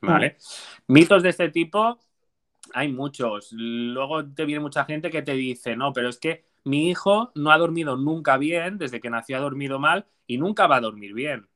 ¿Vale? 0.00 0.36
Mitos 0.88 1.22
de 1.22 1.28
este 1.28 1.50
tipo 1.50 1.98
hay 2.72 2.90
muchos. 2.90 3.52
Luego 3.52 4.24
te 4.24 4.46
viene 4.46 4.60
mucha 4.60 4.84
gente 4.86 5.10
que 5.10 5.20
te 5.20 5.34
dice, 5.34 5.76
no, 5.76 5.92
pero 5.92 6.08
es 6.08 6.18
que 6.18 6.46
mi 6.64 6.88
hijo 6.88 7.30
no 7.34 7.50
ha 7.52 7.58
dormido 7.58 7.96
nunca 7.96 8.38
bien, 8.38 8.78
desde 8.78 9.00
que 9.00 9.10
nació 9.10 9.36
ha 9.36 9.40
dormido 9.40 9.78
mal 9.78 10.06
y 10.26 10.38
nunca 10.38 10.66
va 10.66 10.76
a 10.76 10.80
dormir 10.80 11.12
bien. 11.12 11.46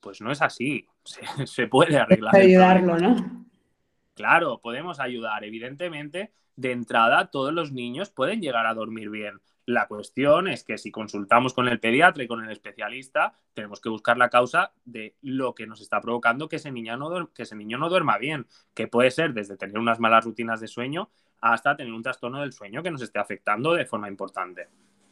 Pues 0.00 0.20
no 0.20 0.30
es 0.30 0.42
así, 0.42 0.86
se, 1.46 1.66
puede 1.68 1.98
arreglar. 1.98 2.36
Ayudarlo, 2.36 2.98
¿no? 2.98 3.46
Claro, 4.14 4.60
podemos 4.62 5.00
ayudar. 5.00 5.42
Evidentemente, 5.44 6.32
de 6.54 6.72
entrada, 6.72 7.30
todos 7.30 7.54
los 7.54 7.72
niños 7.72 8.10
pueden 8.10 8.42
llegar 8.42 8.66
a 8.66 8.74
dormir 8.74 9.08
bien 9.08 9.40
La 9.68 9.86
cuestión 9.86 10.48
es 10.48 10.64
que 10.64 10.78
si 10.78 10.90
consultamos 10.90 11.52
con 11.52 11.68
el 11.68 11.78
pediatra 11.78 12.24
y 12.24 12.26
con 12.26 12.42
el 12.42 12.50
especialista, 12.50 13.34
tenemos 13.52 13.82
que 13.82 13.90
buscar 13.90 14.16
la 14.16 14.30
causa 14.30 14.72
de 14.86 15.14
lo 15.20 15.54
que 15.54 15.66
nos 15.66 15.82
está 15.82 16.00
provocando 16.00 16.48
que 16.48 16.56
ese 16.56 16.72
niño 16.72 16.96
no, 16.96 17.30
que 17.34 17.42
ese 17.42 17.54
niño 17.54 17.76
no 17.76 17.90
duerma 17.90 18.16
bien, 18.16 18.46
que 18.72 18.88
puede 18.88 19.10
ser 19.10 19.34
desde 19.34 19.58
tener 19.58 19.78
unas 19.78 20.00
malas 20.00 20.24
rutinas 20.24 20.62
de 20.62 20.68
sueño 20.68 21.10
hasta 21.42 21.76
tener 21.76 21.92
un 21.92 22.02
trastorno 22.02 22.40
del 22.40 22.54
sueño 22.54 22.82
que 22.82 22.90
nos 22.90 23.02
esté 23.02 23.18
afectando 23.18 23.74
de 23.74 23.84
forma 23.84 24.08
importante. 24.08 24.68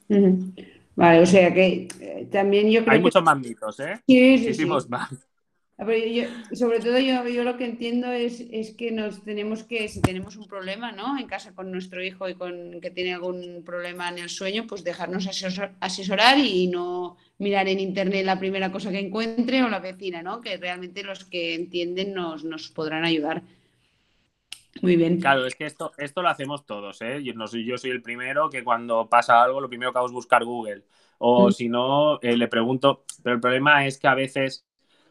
Vale, 0.08 1.20
o 1.20 1.26
sea 1.26 1.52
que 1.52 1.86
eh, 2.00 2.26
también 2.32 2.70
yo 2.70 2.80
creo 2.80 2.94
Hay 2.94 3.02
muchos 3.02 3.22
más 3.22 3.38
mitos, 3.38 3.78
¿eh? 3.80 4.00
Sí, 4.06 4.38
sí, 4.38 4.54
sí. 4.54 4.64
más. 4.64 5.28
Sobre 5.78 6.80
todo 6.80 6.98
yo, 6.98 7.28
yo, 7.28 7.44
lo 7.44 7.58
que 7.58 7.66
entiendo 7.66 8.10
es, 8.10 8.40
es, 8.50 8.74
que 8.74 8.90
nos 8.90 9.22
tenemos 9.22 9.62
que, 9.62 9.88
si 9.88 10.00
tenemos 10.00 10.36
un 10.36 10.46
problema 10.46 10.90
¿no? 10.92 11.18
en 11.18 11.26
casa 11.26 11.54
con 11.54 11.70
nuestro 11.70 12.02
hijo 12.02 12.28
y 12.28 12.34
con 12.34 12.80
que 12.80 12.90
tiene 12.90 13.12
algún 13.12 13.62
problema 13.64 14.08
en 14.08 14.18
el 14.18 14.30
sueño, 14.30 14.66
pues 14.66 14.84
dejarnos 14.84 15.28
asesorar 15.80 16.38
y 16.38 16.68
no 16.68 17.18
mirar 17.38 17.68
en 17.68 17.80
internet 17.80 18.24
la 18.24 18.38
primera 18.38 18.72
cosa 18.72 18.90
que 18.90 19.00
encuentre 19.00 19.62
o 19.62 19.68
la 19.68 19.80
vecina, 19.80 20.22
¿no? 20.22 20.40
que 20.40 20.56
realmente 20.56 21.02
los 21.02 21.24
que 21.24 21.54
entienden 21.54 22.14
nos, 22.14 22.42
nos 22.42 22.68
podrán 22.68 23.04
ayudar. 23.04 23.42
Muy 24.82 24.96
bien. 24.96 25.20
Claro, 25.20 25.46
es 25.46 25.54
que 25.54 25.66
esto, 25.66 25.92
esto 25.98 26.22
lo 26.22 26.28
hacemos 26.28 26.66
todos, 26.66 27.00
¿eh? 27.00 27.22
Yo, 27.22 27.32
no 27.32 27.46
soy, 27.46 27.64
yo 27.64 27.78
soy 27.78 27.90
el 27.90 28.02
primero 28.02 28.50
que 28.50 28.62
cuando 28.62 29.08
pasa 29.08 29.42
algo, 29.42 29.60
lo 29.60 29.68
primero 29.68 29.90
que 29.90 29.98
hago 29.98 30.06
es 30.06 30.12
buscar 30.12 30.44
Google. 30.44 30.84
O 31.18 31.48
mm. 31.48 31.52
si 31.52 31.68
no, 31.70 32.20
eh, 32.20 32.36
le 32.36 32.48
pregunto, 32.48 33.04
pero 33.22 33.36
el 33.36 33.40
problema 33.40 33.86
es 33.86 33.98
que 33.98 34.08
a 34.08 34.14
veces 34.14 34.65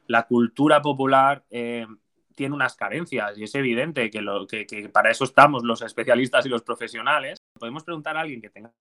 la 0.07 0.27
cultura 0.27 0.81
popular 0.81 1.45
eh, 1.49 1.85
tiene 2.35 2.55
unas 2.55 2.75
carencias 2.75 3.37
y 3.37 3.43
es 3.43 3.55
evidente 3.55 4.09
que, 4.09 4.21
lo, 4.21 4.45
que, 4.45 4.65
para 4.91 5.09
eso 5.09 5.23
estamos 5.23 5.63
los 5.63 5.81
especialistas 5.81 6.45
y 6.45 6.49
los 6.49 6.63
profesionales. 6.63 7.39
Podemos 7.57 7.83
preguntar 7.83 8.17
a 8.17 8.21
alguien 8.21 8.41
que 8.41 8.49
tenga 8.49 8.73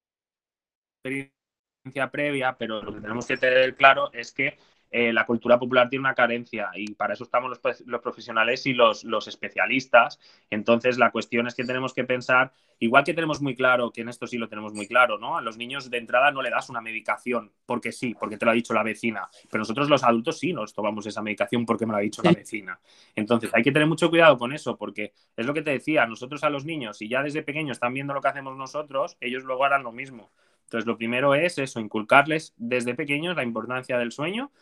experiencia 1.05 2.11
previa, 2.11 2.57
pero 2.59 2.83
lo 2.83 2.95
que 2.95 3.01
tenemos 3.01 3.27
que 3.27 3.37
tener 3.37 3.77
claro 3.77 4.13
es 4.13 4.33
que 4.33 4.59
eh, 4.97 5.13
la 5.13 5.27
cultura 5.27 5.59
popular 5.59 5.89
tiene 5.89 6.03
una 6.03 6.15
carencia 6.15 6.71
y 6.73 6.95
para 6.95 7.15
eso 7.15 7.25
estamos 7.25 7.51
los, 7.85 8.01
profesionales 8.01 8.65
y 8.65 8.75
los, 8.75 9.03
especialistas. 9.27 10.21
Entonces, 10.51 10.99
la 10.99 11.11
cuestión 11.11 11.49
es 11.49 11.57
que 11.57 11.65
tenemos 11.65 11.93
que 11.93 12.05
pensar, 12.05 12.53
igual 12.79 13.03
que 13.03 13.13
tenemos 13.13 13.43
muy 13.43 13.57
claro, 13.57 13.91
que 13.91 14.03
en 14.03 14.09
esto 14.09 14.29
sí 14.29 14.39
lo 14.39 14.49
tenemos 14.49 14.73
muy 14.73 14.87
claro, 14.87 15.19
¿no? 15.19 15.37
A 15.37 15.43
los 15.43 15.57
niños 15.57 15.91
de 15.91 15.99
entrada 15.99 16.31
no 16.31 16.43
le 16.43 16.51
das 16.51 16.71
una 16.71 16.81
medicación 16.81 17.51
porque 17.67 17.91
sí, 17.91 18.15
porque 18.15 18.37
te 18.37 18.45
lo 18.45 18.53
ha 18.53 18.55
dicho 18.55 18.73
la 18.73 18.85
vecina, 18.85 19.29
pero 19.51 19.63
nosotros 19.63 19.91
los 19.91 20.05
adultos 20.05 20.39
sí 20.39 20.53
nos 20.53 20.73
tomamos 20.73 21.05
esa 21.07 21.23
medicación 21.23 21.67
porque 21.67 21.87
me 21.87 21.93
lo 21.93 21.99
ha 21.99 22.03
dicho 22.03 22.23
la 22.23 22.31
vecina. 22.31 22.79
Entonces, 23.17 23.51
hay 23.53 23.65
que 23.65 23.73
tener 23.73 23.89
mucho 23.89 24.09
cuidado 24.09 24.39
con 24.39 24.53
eso 24.53 24.77
porque 24.77 25.13
es 25.37 25.45
lo 25.45 25.53
que 25.53 25.63
te 25.63 25.73
decía, 25.73 26.07
nosotros 26.07 26.45
a 26.45 26.51
los 26.51 26.65
niños, 26.65 26.99
si 26.99 27.09
ya 27.09 27.21
desde 27.21 27.43
pequeños 27.43 27.79
están 27.79 27.95
viendo 27.95 28.15
lo 28.15 28.21
que 28.21 28.29
hacemos 28.29 28.57
nosotros, 28.57 29.17
ellos 29.21 29.43
luego 29.43 29.65
harán 29.65 29.83
lo 29.83 29.91
mismo. 29.91 30.31
Entonces, 30.67 30.87
lo 30.87 30.97
primero 30.97 31.35
es 31.35 31.59
eso, 31.59 31.81
inculcarles 31.81 32.55
desde 32.57 32.95
pequeños 32.95 33.35
la 33.35 33.43
importancia 33.43 33.99
del 33.99 34.13
sueño 34.13 34.53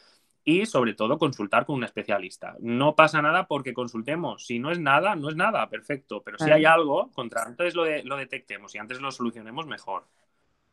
y 0.45 0.67
sobre 0.67 0.95
todo 0.95 1.19
consultar 1.19 1.67
con 1.67 1.77
un 1.77 1.85
especialista. 1.85 2.57
No 2.61 2.97
pasa 2.97 3.23
nada 3.23 3.47
porque 3.47 3.73
consultemos. 3.73 4.47
Si 4.47 4.59
no 4.59 4.71
es 4.73 4.79
nada, 4.79 5.15
no 5.15 5.29
es 5.29 5.37
nada, 5.37 5.69
perfecto. 5.69 6.23
Pero 6.25 6.39
si 6.39 6.51
hay 6.51 6.65
algo, 6.65 7.11
contra 7.13 7.43
antes 7.43 7.75
lo, 7.75 7.85
lo 8.03 8.17
detectemos 8.17 8.75
y 8.75 8.79
antes 8.79 9.01
lo 9.01 9.13
solucionemos 9.13 9.67
mejor. 9.67 10.05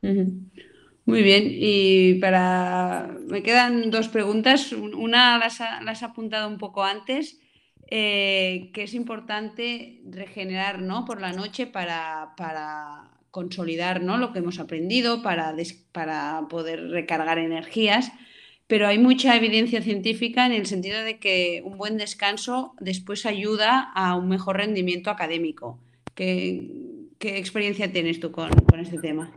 Muy 0.02 1.24
bien, 1.24 1.48
y 1.50 2.16
para. 2.16 3.16
Me 3.28 3.44
quedan 3.44 3.92
dos 3.92 4.10
preguntas. 4.10 4.72
Una 4.72 5.38
las, 5.38 5.62
has 5.62 6.04
apuntado 6.04 6.48
un 6.48 6.58
poco 6.58 6.84
antes, 6.84 7.40
eh, 7.88 8.72
que 8.74 8.84
es 8.84 8.94
importante 8.94 10.02
regenerar 10.10 10.82
¿no? 10.82 11.06
por 11.06 11.22
la 11.22 11.34
noche 11.34 11.68
para, 11.68 12.34
para 12.38 13.12
consolidar 13.32 14.02
¿no? 14.02 14.18
lo 14.18 14.32
que 14.32 14.40
hemos 14.40 14.60
aprendido, 14.60 15.22
para, 15.22 15.56
para 15.92 16.48
poder 16.50 16.90
recargar 16.90 17.38
energías 17.38 18.12
pero 18.70 18.86
hay 18.86 19.00
mucha 19.00 19.36
evidencia 19.36 19.82
científica 19.82 20.46
en 20.46 20.52
el 20.52 20.68
sentido 20.68 21.02
de 21.02 21.18
que 21.18 21.64
un 21.66 21.80
buen 21.80 21.98
descanso 21.98 22.76
después 22.80 23.26
ayuda 23.26 23.92
a 23.96 24.16
un 24.16 24.30
mejor 24.30 24.58
rendimiento 24.58 25.10
académico. 25.10 25.80
¿Qué, 26.14 27.10
experiencia 27.20 27.92
tienes 27.92 28.20
tú 28.20 28.32
con, 28.32 28.52
este 28.80 29.00
tema? 29.00 29.32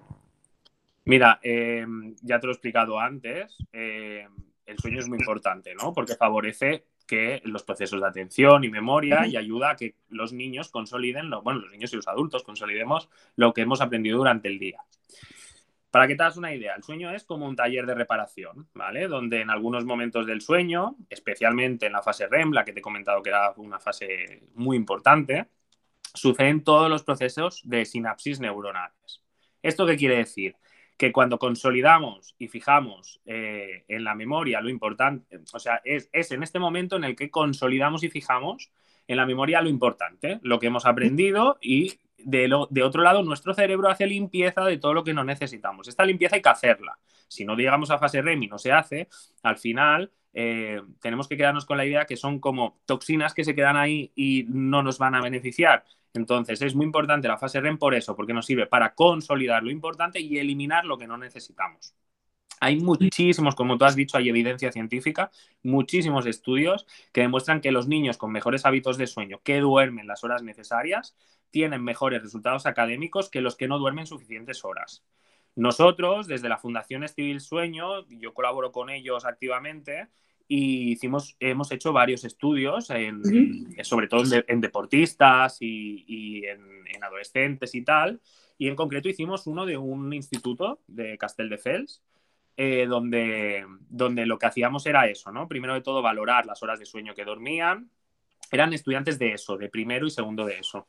Mira, 1.07 1.40
eh, 1.42 1.87
ya 2.21 2.40
te 2.40 2.47
lo 2.47 2.53
he 2.53 2.57
explicado 2.57 3.01
antes, 3.01 3.57
eh, 3.73 4.29
el 4.66 4.79
sueño 4.79 5.01
es 5.01 5.09
muy 5.09 5.16
importante, 5.16 5.75
¿no? 5.75 5.95
Porque 5.95 6.14
favorece 6.14 6.85
que 7.07 7.40
los 7.45 7.62
procesos 7.62 8.03
de 8.03 8.09
atención 8.09 8.64
y 8.64 8.68
memoria 8.68 9.27
y 9.27 9.38
ayuda 9.38 9.71
a 9.71 9.77
que 9.77 9.95
los 10.11 10.35
niños 10.35 10.68
consoliden, 10.68 11.31
lo, 11.31 11.40
bueno, 11.40 11.61
los 11.61 11.73
niños 11.73 11.90
y 11.95 11.97
los 11.97 12.07
adultos 12.07 12.42
consolidemos 12.42 13.09
lo 13.37 13.55
que 13.55 13.62
hemos 13.62 13.81
aprendido 13.81 14.18
durante 14.18 14.49
el 14.49 14.59
día. 14.59 14.81
Para 15.93 16.09
que 16.09 16.17
te 16.17 16.23
hagas 16.23 16.39
una 16.39 16.55
idea, 16.55 16.75
el 16.75 16.83
sueño 16.83 17.11
es 17.11 17.23
como 17.23 17.47
un 17.47 17.55
taller 17.55 17.85
de 17.85 17.95
reparación, 17.95 18.67
¿vale? 18.73 19.09
Donde 19.09 19.43
en 19.43 19.51
algunos 19.51 19.85
momentos 19.85 20.27
del 20.27 20.41
sueño, 20.41 20.97
especialmente 21.11 21.85
en 21.85 21.93
la 21.93 22.03
fase 22.03 22.27
REM, 22.29 22.53
la 22.53 22.65
que 22.65 22.73
te 22.73 22.79
he 22.79 22.83
comentado 22.83 23.23
que 23.23 23.29
era 23.29 23.53
una 23.59 23.79
fase 23.79 24.49
muy 24.55 24.79
importante, 24.79 25.49
suceden 26.15 26.65
todos 26.65 26.89
los 26.89 27.03
procesos 27.03 27.61
de 27.67 27.85
sinapsis 27.85 28.41
neuronales. 28.41 29.23
¿Esto 29.63 29.85
qué 29.85 29.99
quiere 29.99 30.17
decir? 30.17 30.57
Que 30.97 31.13
cuando 31.13 31.39
consolidamos 31.39 32.37
y 32.39 32.49
fijamos 32.49 33.21
eh, 33.27 33.85
en 33.87 34.03
la 34.03 34.15
memoria 34.15 34.63
lo 34.63 34.71
importante, 34.71 35.41
o 35.53 35.59
sea, 35.59 35.83
es, 35.85 36.09
es 36.15 36.33
en 36.33 36.43
este 36.43 36.59
momento 36.59 36.97
en 36.97 37.05
el 37.05 37.17
que 37.17 37.31
consolidamos 37.31 38.03
y 38.03 38.09
fijamos 38.09 38.73
en 39.09 39.19
la 39.19 39.27
memoria 39.27 39.61
lo 39.61 39.69
importante, 39.69 40.41
lo 40.43 40.59
que 40.59 40.69
hemos 40.69 40.87
aprendido 40.87 41.59
y 41.61 41.99
de, 42.25 42.83
otro 42.83 43.03
lado, 43.03 43.23
nuestro 43.23 43.55
cerebro 43.55 43.89
hace 43.89 44.07
limpieza 44.07 44.65
de 44.65 44.79
todo 44.79 44.95
lo 44.95 45.05
que 45.05 45.15
no 45.15 45.25
necesitamos. 45.25 45.89
Esta 45.89 46.05
limpieza 46.05 46.37
hay 46.37 46.43
que 46.43 46.49
hacerla. 46.49 46.99
Si 47.29 47.45
no 47.45 47.57
llegamos 47.57 47.91
a 47.91 47.99
fase 47.99 48.23
REM 48.23 48.43
y 48.43 48.47
no 48.49 48.59
se 48.59 48.73
hace, 48.73 49.09
al 49.43 49.59
final 49.59 50.11
eh, 50.35 50.81
tenemos 51.01 51.29
que 51.29 51.37
quedarnos 51.37 51.67
con 51.67 51.77
la 51.77 51.87
idea 51.87 52.05
que 52.05 52.17
son 52.17 52.41
como 52.41 52.81
toxinas 52.87 53.35
que 53.35 53.45
se 53.45 53.55
quedan 53.55 53.77
ahí 53.77 54.13
y 54.15 54.45
no 54.49 54.83
nos 54.83 54.99
van 54.99 55.15
a 55.15 55.23
beneficiar. 55.23 55.85
Entonces 56.15 56.61
es 56.63 56.75
muy 56.75 56.87
importante 56.87 57.29
la 57.29 57.39
fase 57.39 57.61
REM 57.61 57.79
por 57.79 57.95
eso, 57.95 58.15
porque 58.15 58.35
nos 58.35 58.47
sirve 58.47 58.67
para 58.67 58.95
consolidar 58.95 59.63
lo 59.63 59.71
importante 59.71 60.21
y 60.21 60.39
eliminar 60.39 60.85
lo 60.85 60.99
que 60.99 61.07
no 61.07 61.17
necesitamos. 61.17 61.95
Hay 62.63 62.79
muchísimos, 62.79 63.57
como 63.57 63.77
tú 63.77 63.85
has 63.85 63.97
dicho, 63.97 64.17
hay 64.17 64.29
evidencia 64.29 64.71
científica, 64.71 65.33
muchísimos 65.65 66.27
estudios 66.27 66.87
que 67.13 67.23
demuestran 67.23 67.61
que 67.61 67.73
los 67.73 67.89
niños 67.89 68.19
con 68.19 68.31
mejores 68.31 68.65
hábitos 68.65 68.97
de 68.99 69.09
sueño, 69.09 69.41
que 69.43 69.59
duermen 69.59 70.07
las 70.07 70.23
horas 70.23 70.45
necesarias, 70.45 71.17
tienen 71.53 71.85
mejores 71.85 72.23
resultados 72.23 72.67
académicos 72.67 73.31
que 73.31 73.41
los 73.41 73.55
que 73.55 73.69
no 73.69 73.79
duermen 73.79 74.07
suficientes 74.07 74.65
horas. 74.65 75.05
Nosotros, 75.55 76.27
desde 76.27 76.49
la 76.49 76.59
Fundación 76.59 77.05
Estivil 77.05 77.41
Sueño, 77.41 78.09
yo 78.09 78.35
colaboro 78.35 78.73
con 78.73 78.91
ellos 78.91 79.25
activamente 79.25 80.09
y 80.49 80.93
hicimos, 80.93 81.37
hemos 81.38 81.71
hecho 81.71 81.93
varios 81.93 82.25
estudios, 82.25 82.87
sobre 83.83 84.09
todo 84.09 84.25
en, 84.49 84.61
deportistas 84.61 85.59
y, 85.61 86.45
en, 86.47 86.87
en, 86.87 87.05
adolescentes 87.05 87.75
y 87.75 87.83
tal. 87.83 88.21
Y 88.59 88.69
en 88.69 88.77
concreto 88.77 89.09
hicimos 89.09 89.47
uno 89.47 89.67
de 89.67 89.77
un 89.77 90.12
instituto 90.12 90.81
de 90.88 91.17
Castelldefels 91.19 92.03
eh, 92.57 92.87
donde, 92.87 93.65
donde 93.88 94.27
lo 94.27 94.38
que 94.38 94.47
hacíamos 94.47 94.85
era 94.85 95.07
eso, 95.07 95.33
¿no? 95.33 95.49
Primero 95.49 95.73
de 95.73 95.81
todo, 95.81 96.03
valorar 96.03 96.45
las 96.45 96.62
horas 96.62 96.79
de 96.79 96.85
sueño 96.85 97.15
que 97.15 97.25
dormían. 97.25 97.91
Eran 98.51 98.75
estudiantes 98.75 99.19
de 99.19 99.33
eso, 99.33 99.57
de 99.57 99.71
primero 99.71 100.07
y 100.07 100.11
segundo 100.11 100.45
de 100.45 100.59
eso. 100.59 100.87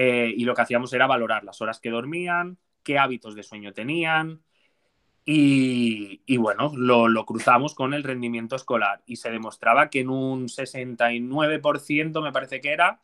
Eh, 0.00 0.32
y 0.36 0.44
lo 0.44 0.54
que 0.54 0.62
hacíamos 0.62 0.92
era 0.92 1.08
valorar 1.08 1.42
las 1.42 1.60
horas 1.60 1.80
que 1.80 1.90
dormían, 1.90 2.56
qué 2.84 3.00
hábitos 3.00 3.34
de 3.34 3.42
sueño 3.42 3.72
tenían, 3.72 4.42
y, 5.24 6.22
y, 6.24 6.36
bueno, 6.36 6.72
lo, 6.76 7.08
lo, 7.08 7.26
cruzamos 7.26 7.74
con 7.74 7.94
el 7.94 8.04
rendimiento 8.04 8.54
escolar. 8.54 9.02
Y 9.06 9.16
se 9.16 9.30
demostraba 9.30 9.90
que 9.90 10.00
en 10.00 10.10
un 10.10 10.48
69%, 10.48 12.22
me 12.22 12.30
parece 12.30 12.60
que 12.60 12.72
era, 12.72 13.00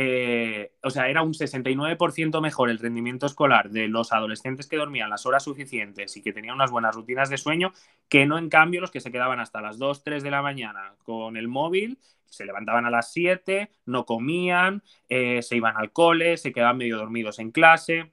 eh, 0.00 0.70
o 0.84 0.90
sea, 0.90 1.08
era 1.08 1.22
un 1.22 1.34
69% 1.34 2.40
mejor 2.40 2.70
el 2.70 2.78
rendimiento 2.78 3.26
escolar 3.26 3.68
de 3.70 3.88
los 3.88 4.12
adolescentes 4.12 4.68
que 4.68 4.76
dormían 4.76 5.10
las 5.10 5.26
horas 5.26 5.42
suficientes 5.42 6.16
y 6.16 6.22
que 6.22 6.32
tenían 6.32 6.54
unas 6.54 6.70
buenas 6.70 6.94
rutinas 6.94 7.30
de 7.30 7.36
sueño, 7.36 7.72
que 8.08 8.24
no 8.24 8.38
en 8.38 8.48
cambio 8.48 8.80
los 8.80 8.92
que 8.92 9.00
se 9.00 9.10
quedaban 9.10 9.40
hasta 9.40 9.60
las 9.60 9.76
2, 9.76 10.04
3 10.04 10.22
de 10.22 10.30
la 10.30 10.40
mañana 10.40 10.94
con 11.02 11.36
el 11.36 11.48
móvil, 11.48 11.98
se 12.26 12.46
levantaban 12.46 12.86
a 12.86 12.90
las 12.90 13.12
7, 13.12 13.72
no 13.86 14.06
comían, 14.06 14.84
eh, 15.08 15.42
se 15.42 15.56
iban 15.56 15.76
al 15.76 15.90
cole, 15.90 16.36
se 16.36 16.52
quedaban 16.52 16.76
medio 16.76 16.96
dormidos 16.96 17.40
en 17.40 17.50
clase. 17.50 18.12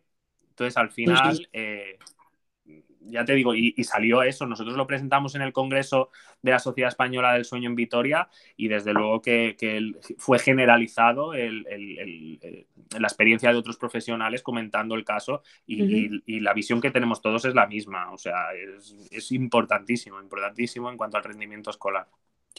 Entonces, 0.49 0.77
al 0.77 0.89
final, 0.89 1.47
eh, 1.53 1.99
ya 3.05 3.25
te 3.25 3.33
digo, 3.33 3.55
y, 3.55 3.73
salió 3.83 4.23
eso. 4.23 4.45
Nosotros 4.45 4.75
lo 4.75 4.87
presentamos 4.87 5.35
en 5.35 5.41
el 5.41 5.53
Congreso 5.53 6.09
de 6.41 6.51
la 6.51 6.59
Sociedad 6.59 6.89
Española 6.89 7.33
del 7.33 7.45
Sueño 7.45 7.69
en 7.69 7.75
Vitoria 7.75 8.29
y 8.57 8.67
desde 8.67 8.93
luego 8.93 9.21
que, 9.21 9.55
fue 10.17 10.39
generalizado 10.39 11.33
la 11.33 13.07
experiencia 13.07 13.51
de 13.51 13.57
otros 13.57 13.77
profesionales 13.77 14.41
comentando 14.41 14.95
el 14.95 15.03
caso 15.03 15.41
y, 15.65 16.39
la 16.39 16.53
visión 16.53 16.81
que 16.81 16.91
tenemos 16.91 17.21
todos 17.21 17.45
es 17.45 17.55
la 17.55 17.67
misma. 17.67 18.11
O 18.11 18.17
sea, 18.17 18.53
es, 19.11 19.31
importantísimo, 19.31 20.21
importantísimo 20.21 20.89
en 20.89 20.97
cuanto 20.97 21.17
al 21.17 21.23
rendimiento 21.23 21.69
escolar. 21.69 22.07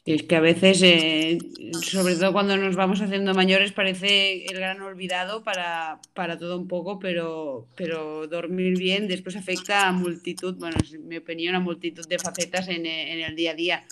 Es 0.05 0.23
que 0.23 0.37
a 0.37 0.41
veces, 0.41 0.83
eh, 0.83 1.39
sobre 1.83 2.15
todo 2.15 2.33
cuando 2.33 2.57
nos 2.57 2.77
vamos 2.77 3.01
haciendo 3.01 3.35
mayores, 3.35 3.73
parece 3.73 4.45
el 4.45 4.57
gran 4.57 4.81
olvidado 4.81 5.43
para, 5.43 6.01
para 6.15 6.39
todo 6.39 6.59
un 6.59 6.69
poco, 6.69 7.01
pero, 7.01 7.67
pero 7.77 8.29
dormir 8.29 8.79
bien 8.79 9.09
después 9.09 9.35
afecta 9.35 9.89
a 9.89 9.93
multitud, 9.93 10.55
bueno, 10.59 10.77
en 10.93 11.09
mi 11.09 11.17
opinión, 11.17 11.57
a 11.57 11.61
multitud 11.61 12.07
de 12.07 12.21
facetas 12.21 12.69
en, 12.69 12.87
en 12.87 13.21
el 13.21 13.35
día 13.35 13.51
a 13.51 13.55
día, 13.55 13.85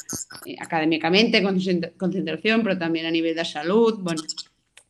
eh, 0.47 0.55
académicamente, 0.61 1.43
concentración, 1.97 2.62
pero 2.62 2.79
también 2.79 3.07
a 3.07 3.11
nivel 3.11 3.35
de 3.35 3.45
salud. 3.45 3.99
Bueno, 4.01 4.23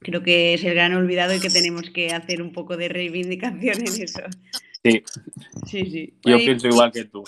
creo 0.00 0.22
que 0.22 0.54
es 0.54 0.64
el 0.64 0.74
gran 0.74 0.94
olvidado 0.94 1.34
y 1.34 1.40
que 1.40 1.48
tenemos 1.50 1.88
que 1.90 2.12
hacer 2.12 2.42
un 2.42 2.52
poco 2.52 2.76
de 2.76 2.88
reivindicación 2.90 3.80
en 3.80 4.02
eso. 4.02 4.22
Sí, 4.82 5.02
sí, 5.66 5.90
sí. 5.90 6.14
Yo 6.22 6.36
pienso 6.36 6.68
igual 6.68 6.92
que 6.92 7.06
tú. 7.06 7.24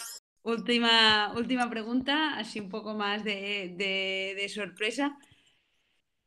Última, 0.47 1.33
última 1.35 1.69
pregunta, 1.69 2.39
así 2.39 2.61
un 2.61 2.69
poco 2.69 2.95
más 2.95 3.25
de, 3.25 4.47
sorpresa. 4.49 5.19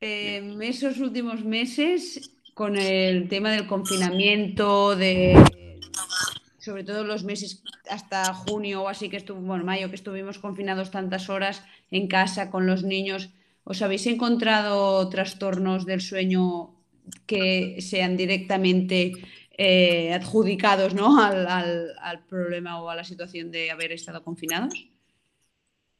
En 0.01 0.61
esos 0.61 0.99
últimos 0.99 1.45
meses, 1.45 2.29
con 2.53 2.75
el 2.77 3.29
tema 3.29 3.51
del 3.51 3.65
confinamiento, 3.65 4.97
de 4.97 5.41
sobre 6.57 6.83
todo 6.83 7.05
los 7.05 7.23
meses 7.23 7.63
hasta 7.89 8.33
junio 8.33 8.83
o 8.83 8.89
así 8.89 9.07
que 9.07 9.15
estuvo, 9.15 9.39
bueno, 9.39 9.63
mayo, 9.63 9.87
que 9.87 9.95
estuvimos 9.95 10.37
confinados 10.37 10.91
tantas 10.91 11.29
horas 11.29 11.63
en 11.89 12.09
casa 12.09 12.51
con 12.51 12.67
los 12.67 12.83
niños, 12.83 13.29
¿os 13.63 13.81
habéis 13.81 14.05
encontrado 14.05 15.07
trastornos 15.07 15.85
del 15.85 16.01
sueño 16.01 16.75
que 17.25 17.77
sean 17.79 18.17
directamente 18.17 19.13
eh, 19.61 20.13
adjudicados 20.13 20.93
¿no? 20.93 21.19
al, 21.21 22.23
problema 22.29 22.81
o 22.81 22.89
a 22.89 22.95
la 22.95 23.03
situación 23.03 23.51
de 23.51 23.71
haber 23.71 23.91
estado 23.91 24.23
confinados? 24.23 24.87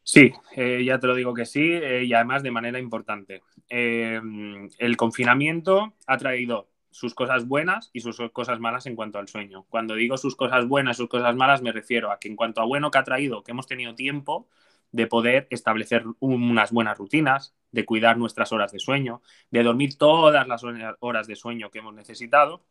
Sí, 0.02 0.32
eh, 0.56 0.82
ya 0.86 0.98
te 0.98 1.08
lo 1.08 1.14
digo 1.14 1.34
que 1.34 1.46
sí, 1.46 1.74
eh, 1.74 2.06
y 2.06 2.14
además 2.14 2.42
de 2.42 2.52
manera 2.52 2.80
importante. 2.80 3.44
el 3.68 4.96
confinamiento 4.96 5.94
ha 6.08 6.18
traído 6.18 6.70
sus 6.90 7.14
cosas 7.14 7.50
buenas 7.50 7.90
y 7.92 8.00
sus 8.00 8.18
cosas 8.32 8.62
malas 8.62 8.86
en 8.86 8.96
cuanto 8.96 9.20
al 9.20 9.28
sueño. 9.28 9.66
Cuando 9.68 9.94
digo 9.96 10.18
sus 10.18 10.38
cosas 10.38 10.66
buenas, 10.66 10.96
sus 10.96 11.10
cosas 11.10 11.36
malas, 11.36 11.62
me 11.62 11.74
refiero 11.74 12.14
a 12.14 12.18
que 12.18 12.30
en 12.30 12.38
cuanto 12.38 12.62
a 12.62 12.66
bueno 12.66 12.90
que 12.92 12.98
ha 12.98 13.04
traído, 13.04 13.44
que 13.44 13.52
hemos 13.52 13.68
tenido 13.68 13.94
tiempo 13.94 14.48
de 14.94 15.06
poder 15.06 15.48
establecer 15.50 16.06
unas 16.20 16.72
buenas 16.72 16.98
rutinas, 16.98 17.54
de 17.74 17.86
cuidar 17.86 18.18
nuestras 18.18 18.54
horas 18.54 18.72
de 18.72 18.80
sueño, 18.80 19.22
de 19.52 19.64
dormir 19.64 19.98
todas 19.98 20.48
las 20.48 20.64
horas 21.02 21.28
de 21.28 21.36
sueño 21.36 21.70
que 21.70 21.80
hemos 21.80 21.94
necesitado 21.94 22.64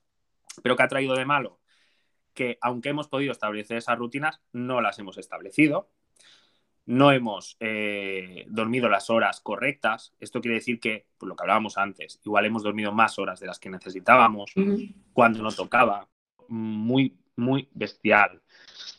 pero 0.62 0.76
¿qué 0.76 0.82
ha 0.82 0.88
traído 0.88 1.14
de 1.14 1.24
malo? 1.24 1.60
Que 2.34 2.58
aunque 2.60 2.90
hemos 2.90 3.08
podido 3.08 3.32
establecer 3.32 3.76
esas 3.76 3.98
rutinas, 3.98 4.40
no 4.52 4.80
las 4.80 4.98
hemos 4.98 5.18
establecido. 5.18 5.90
No 6.86 7.12
hemos 7.12 7.58
eh, 7.60 8.46
dormido 8.48 8.88
las 8.88 9.10
horas 9.10 9.40
correctas. 9.40 10.14
Esto 10.20 10.40
quiere 10.40 10.54
decir 10.54 10.80
que, 10.80 11.06
por 11.18 11.28
lo 11.28 11.36
que 11.36 11.42
hablábamos 11.42 11.76
antes, 11.76 12.18
igual 12.24 12.46
hemos 12.46 12.62
dormido 12.62 12.92
más 12.92 13.18
horas 13.18 13.40
de 13.40 13.46
las 13.46 13.58
que 13.58 13.68
necesitábamos, 13.68 14.52
cuando 15.12 15.42
no 15.42 15.52
tocaba. 15.52 16.08
Muy, 16.48 17.14
muy 17.38 17.68
bestial. 17.72 18.42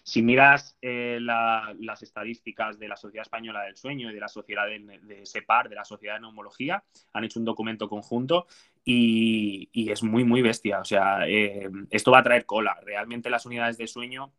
Si 0.04 0.21
miras 0.21 0.78
eh, 0.82 1.19
las 1.21 2.02
estadísticas 2.02 2.80
de 2.80 2.88
la 2.88 2.95
Sociedad 2.95 3.21
Española 3.21 3.63
del 3.63 3.75
Sueño 3.75 4.10
y 4.10 4.13
de 4.13 4.19
la 4.19 4.28
Sociedad 4.28 4.65
de, 4.65 5.25
SEPAR, 5.25 5.69
de 5.69 5.75
la 5.75 5.86
Sociedad 5.86 6.15
de 6.15 6.21
Neumología, 6.21 6.84
han 7.13 7.23
hecho 7.23 7.39
un 7.39 7.45
documento 7.45 7.88
conjunto 7.88 8.47
y, 8.84 9.69
es 9.91 10.02
muy, 10.02 10.23
muy 10.23 10.41
bestia. 10.41 10.80
O 10.80 10.86
sea, 10.86 11.28
eh, 11.28 11.69
esto 11.91 12.12
va 12.12 12.19
a 12.19 12.23
traer 12.23 12.45
cola. 12.45 12.80
Realmente 12.84 13.30
las 13.30 13.45
unidades 13.45 13.78
de 13.78 13.88
sueño 13.88 14.34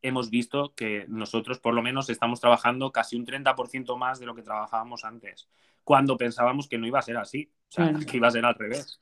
hemos 0.00 0.30
visto 0.30 0.74
que 0.74 1.06
nosotros 1.08 1.58
por 1.60 1.74
lo 1.74 1.82
menos 1.82 2.10
estamos 2.10 2.40
trabajando 2.40 2.92
casi 2.92 3.16
un 3.16 3.26
30% 3.26 3.96
más 3.96 4.20
de 4.20 4.26
lo 4.26 4.34
que 4.34 4.42
trabajábamos 4.42 5.04
antes, 5.04 5.48
cuando 5.82 6.16
pensábamos 6.16 6.68
que 6.68 6.76
no 6.76 6.86
iba 6.86 6.98
a 6.98 7.02
ser 7.02 7.16
así, 7.16 7.50
o 7.68 7.72
sea, 7.72 7.94
que 8.10 8.18
iba 8.18 8.28
a 8.28 8.30
ser 8.30 8.44
al 8.44 8.54
revés. 8.54 9.00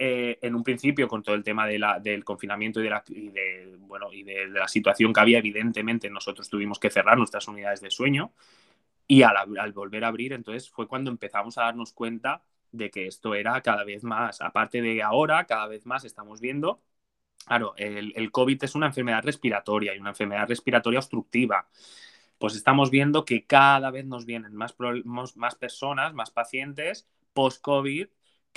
Eh, 0.00 0.38
en 0.42 0.54
un 0.54 0.62
principio 0.62 1.08
con 1.08 1.24
todo 1.24 1.34
el 1.34 1.42
tema 1.42 1.66
del 1.66 2.24
confinamiento 2.24 2.78
y, 2.78 2.84
de 2.84 2.90
la, 2.90 3.02
bueno, 3.80 4.12
y 4.12 4.22
de, 4.22 4.46
la 4.46 4.68
situación 4.68 5.12
que 5.12 5.18
había, 5.18 5.38
evidentemente 5.38 6.08
nosotros 6.08 6.48
tuvimos 6.48 6.78
que 6.78 6.88
cerrar 6.88 7.18
nuestras 7.18 7.48
unidades 7.48 7.80
de 7.80 7.90
sueño. 7.90 8.32
Y 9.08 9.22
al, 9.22 9.72
volver 9.72 10.04
a 10.04 10.08
abrir, 10.08 10.32
entonces 10.34 10.70
fue 10.70 10.86
cuando 10.86 11.10
empezamos 11.10 11.58
a 11.58 11.62
darnos 11.64 11.92
cuenta 11.92 12.44
de 12.70 12.90
que 12.90 13.06
esto 13.06 13.34
era 13.34 13.60
cada 13.62 13.82
vez 13.84 14.04
más, 14.04 14.40
aparte 14.40 14.82
de 14.82 15.02
ahora, 15.02 15.46
cada 15.46 15.66
vez 15.66 15.84
más 15.86 16.04
estamos 16.04 16.40
viendo, 16.40 16.80
claro, 17.46 17.74
el, 17.76 18.12
el 18.14 18.30
COVID 18.30 18.62
es 18.62 18.74
una 18.74 18.86
enfermedad 18.86 19.24
respiratoria 19.24 19.94
y 19.96 19.98
una 19.98 20.10
enfermedad 20.10 20.46
respiratoria 20.48 21.00
obstructiva. 21.00 21.68
Pues 22.38 22.54
estamos 22.54 22.90
viendo 22.90 23.24
que 23.24 23.46
cada 23.46 23.90
vez 23.90 24.06
nos 24.06 24.26
vienen 24.26 24.54
más, 24.54 24.76
más 25.34 25.54
personas, 25.56 26.14
más 26.14 26.30
pacientes 26.30 27.08
post-COVID 27.32 28.08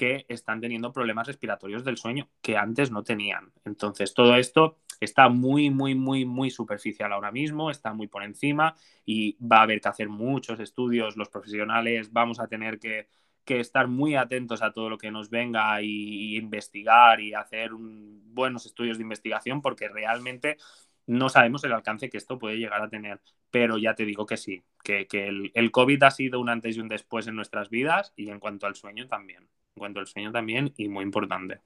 que 0.01 0.25
están 0.29 0.59
teniendo 0.59 0.91
problemas 0.91 1.27
respiratorios 1.27 1.83
del 1.85 1.95
sueño 1.95 2.27
que 2.41 2.57
antes 2.57 2.89
no 2.89 3.03
tenían. 3.03 3.53
Entonces, 3.65 4.15
todo 4.15 4.35
esto 4.35 4.79
está 4.99 5.29
muy, 5.29 5.69
muy, 5.69 5.93
muy, 5.93 6.25
muy 6.25 6.49
superficial 6.49 7.13
ahora 7.13 7.31
mismo, 7.31 7.69
está 7.69 7.93
muy 7.93 8.07
por 8.07 8.23
encima 8.23 8.75
y 9.05 9.37
va 9.45 9.57
a 9.59 9.61
haber 9.61 9.79
que 9.79 9.89
hacer 9.89 10.09
muchos 10.09 10.59
estudios, 10.59 11.17
los 11.17 11.29
profesionales 11.29 12.11
vamos 12.11 12.39
a 12.39 12.47
tener 12.47 12.79
que, 12.79 13.09
estar 13.45 13.89
muy 13.89 14.15
atentos 14.15 14.63
a 14.63 14.71
todo 14.71 14.89
lo 14.89 14.97
que 14.97 15.11
nos 15.11 15.29
venga 15.29 15.81
y, 15.83 16.37
investigar 16.37 17.19
y 17.19 17.33
hacer 17.33 17.69
buenos 17.73 18.65
estudios 18.65 18.97
de 18.97 19.03
investigación 19.03 19.61
porque 19.61 19.89
realmente 19.89 20.57
no 21.05 21.27
sabemos 21.27 21.63
el 21.65 21.73
alcance 21.73 22.09
que 22.09 22.17
esto 22.17 22.39
puede 22.39 22.57
llegar 22.57 22.81
a 22.81 22.89
tener. 22.89 23.19
Pero 23.51 23.77
ya 23.77 23.93
te 23.93 24.05
digo 24.05 24.25
que 24.25 24.37
sí, 24.37 24.63
que, 24.83 25.05
el, 25.53 25.71
COVID 25.71 26.01
ha 26.03 26.11
sido 26.11 26.39
un 26.39 26.49
antes 26.49 26.77
y 26.77 26.79
un 26.79 26.87
después 26.87 27.27
en 27.27 27.35
nuestras 27.35 27.69
vidas 27.69 28.13
y 28.15 28.29
en 28.29 28.39
cuanto 28.39 28.65
al 28.65 28.75
sueño 28.75 29.07
también 29.07 29.47
cuanto 29.81 29.99
al 29.99 30.05
sueño 30.05 30.31
también 30.31 30.71
y 30.77 30.87
muy 30.87 31.03
importante. 31.03 31.59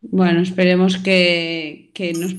Bueno, 0.00 0.40
esperemos 0.40 0.96
que, 0.96 1.92
nos 2.18 2.34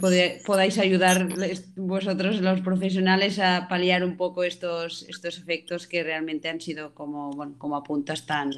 podáis 0.45 0.77
ayudar 0.79 1.29
vosotros, 1.77 2.41
los 2.41 2.61
profesionales, 2.61 3.39
a 3.39 3.67
paliar 3.69 4.03
un 4.03 4.17
poco 4.17 4.43
estos, 4.43 5.03
estos 5.07 5.37
efectos 5.37 5.87
que 5.87 6.03
realmente 6.03 6.49
han 6.49 6.59
sido 6.59 6.93
como, 6.93 7.31
bueno, 7.31 7.55
como 7.59 7.77
apuntas 7.77 8.25
tan, 8.25 8.51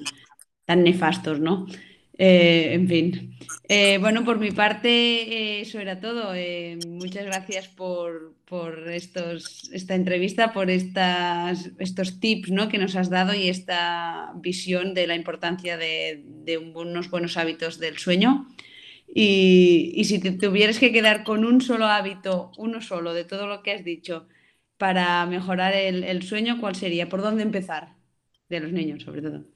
tan 0.66 0.84
nefastos, 0.84 1.40
¿no? 1.40 1.68
Eh, 2.18 2.74
en 2.74 2.88
fin. 2.88 3.38
Eh, 3.68 3.98
bueno, 4.00 4.24
por 4.24 4.40
mi 4.40 4.52
parte, 4.52 4.90
eh, 4.90 5.62
eso 5.62 5.80
era 5.80 6.00
todo. 6.00 6.34
muchas 6.88 7.26
gracias 7.26 7.68
por, 7.68 8.34
estos, 8.90 9.70
esta 9.74 9.96
entrevista, 9.96 10.54
por 10.54 10.70
estas, 10.70 11.72
estos 11.80 12.20
tips 12.20 12.52
¿no? 12.52 12.70
que 12.70 12.78
nos 12.78 12.96
has 12.96 13.10
dado 13.10 13.34
y 13.34 13.50
esta 13.50 14.32
visión 14.36 14.94
de 14.94 15.08
la 15.08 15.16
importancia 15.16 15.78
de, 15.78 16.24
unos 16.74 17.10
buenos 17.10 17.38
hábitos 17.38 17.80
del 17.80 17.98
sueño. 17.98 18.48
Y, 19.14 20.04
si 20.06 20.20
te 20.20 20.32
tuvieras 20.32 20.80
que 20.80 20.92
quedar 20.92 21.24
con 21.24 21.46
un 21.46 21.62
solo 21.62 21.86
hábito, 21.86 22.52
uno 22.58 22.82
solo 22.82 23.14
de 23.14 23.26
todo 23.26 23.48
lo 23.48 23.64
que 23.64 23.72
has 23.72 23.84
dicho, 23.84 24.28
para 24.78 25.26
mejorar 25.26 25.74
el 25.76 26.24
sueño, 26.24 26.60
¿cuál 26.60 26.76
sería? 26.76 27.10
¿Por 27.10 27.22
dónde 27.22 27.44
empezar? 27.44 27.96
De 28.50 28.60
los 28.60 28.72
niños, 28.72 29.04
sobre 29.04 29.22
todo. 29.22 29.55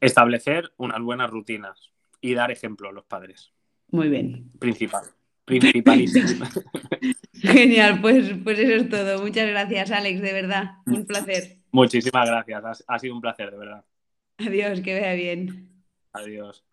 Establecer 0.00 0.72
unas 0.76 1.00
buenas 1.00 1.30
rutinas 1.30 1.92
y 2.20 2.34
dar 2.34 2.50
ejemplo 2.50 2.88
a 2.88 2.92
los 2.92 3.04
padres. 3.04 3.52
Muy 3.88 4.08
bien. 4.08 4.50
Principal. 4.58 5.04
Principalísimo. 5.44 6.44
Genial, 7.34 8.00
pues, 8.00 8.34
pues 8.42 8.58
eso 8.58 8.74
es 8.74 8.88
todo. 8.88 9.22
Muchas 9.22 9.48
gracias, 9.48 9.90
Alex, 9.92 10.20
de 10.20 10.32
verdad. 10.32 10.78
Un 10.86 11.06
placer. 11.06 11.58
Muchísimas 11.70 12.28
gracias. 12.28 12.84
Ha, 12.86 12.98
sido 12.98 13.14
un 13.14 13.20
placer, 13.20 13.50
de 13.50 13.56
verdad. 13.56 13.84
Adiós, 14.38 14.80
que 14.80 14.94
vea 14.94 15.14
bien. 15.14 15.84
Adiós. 16.12 16.64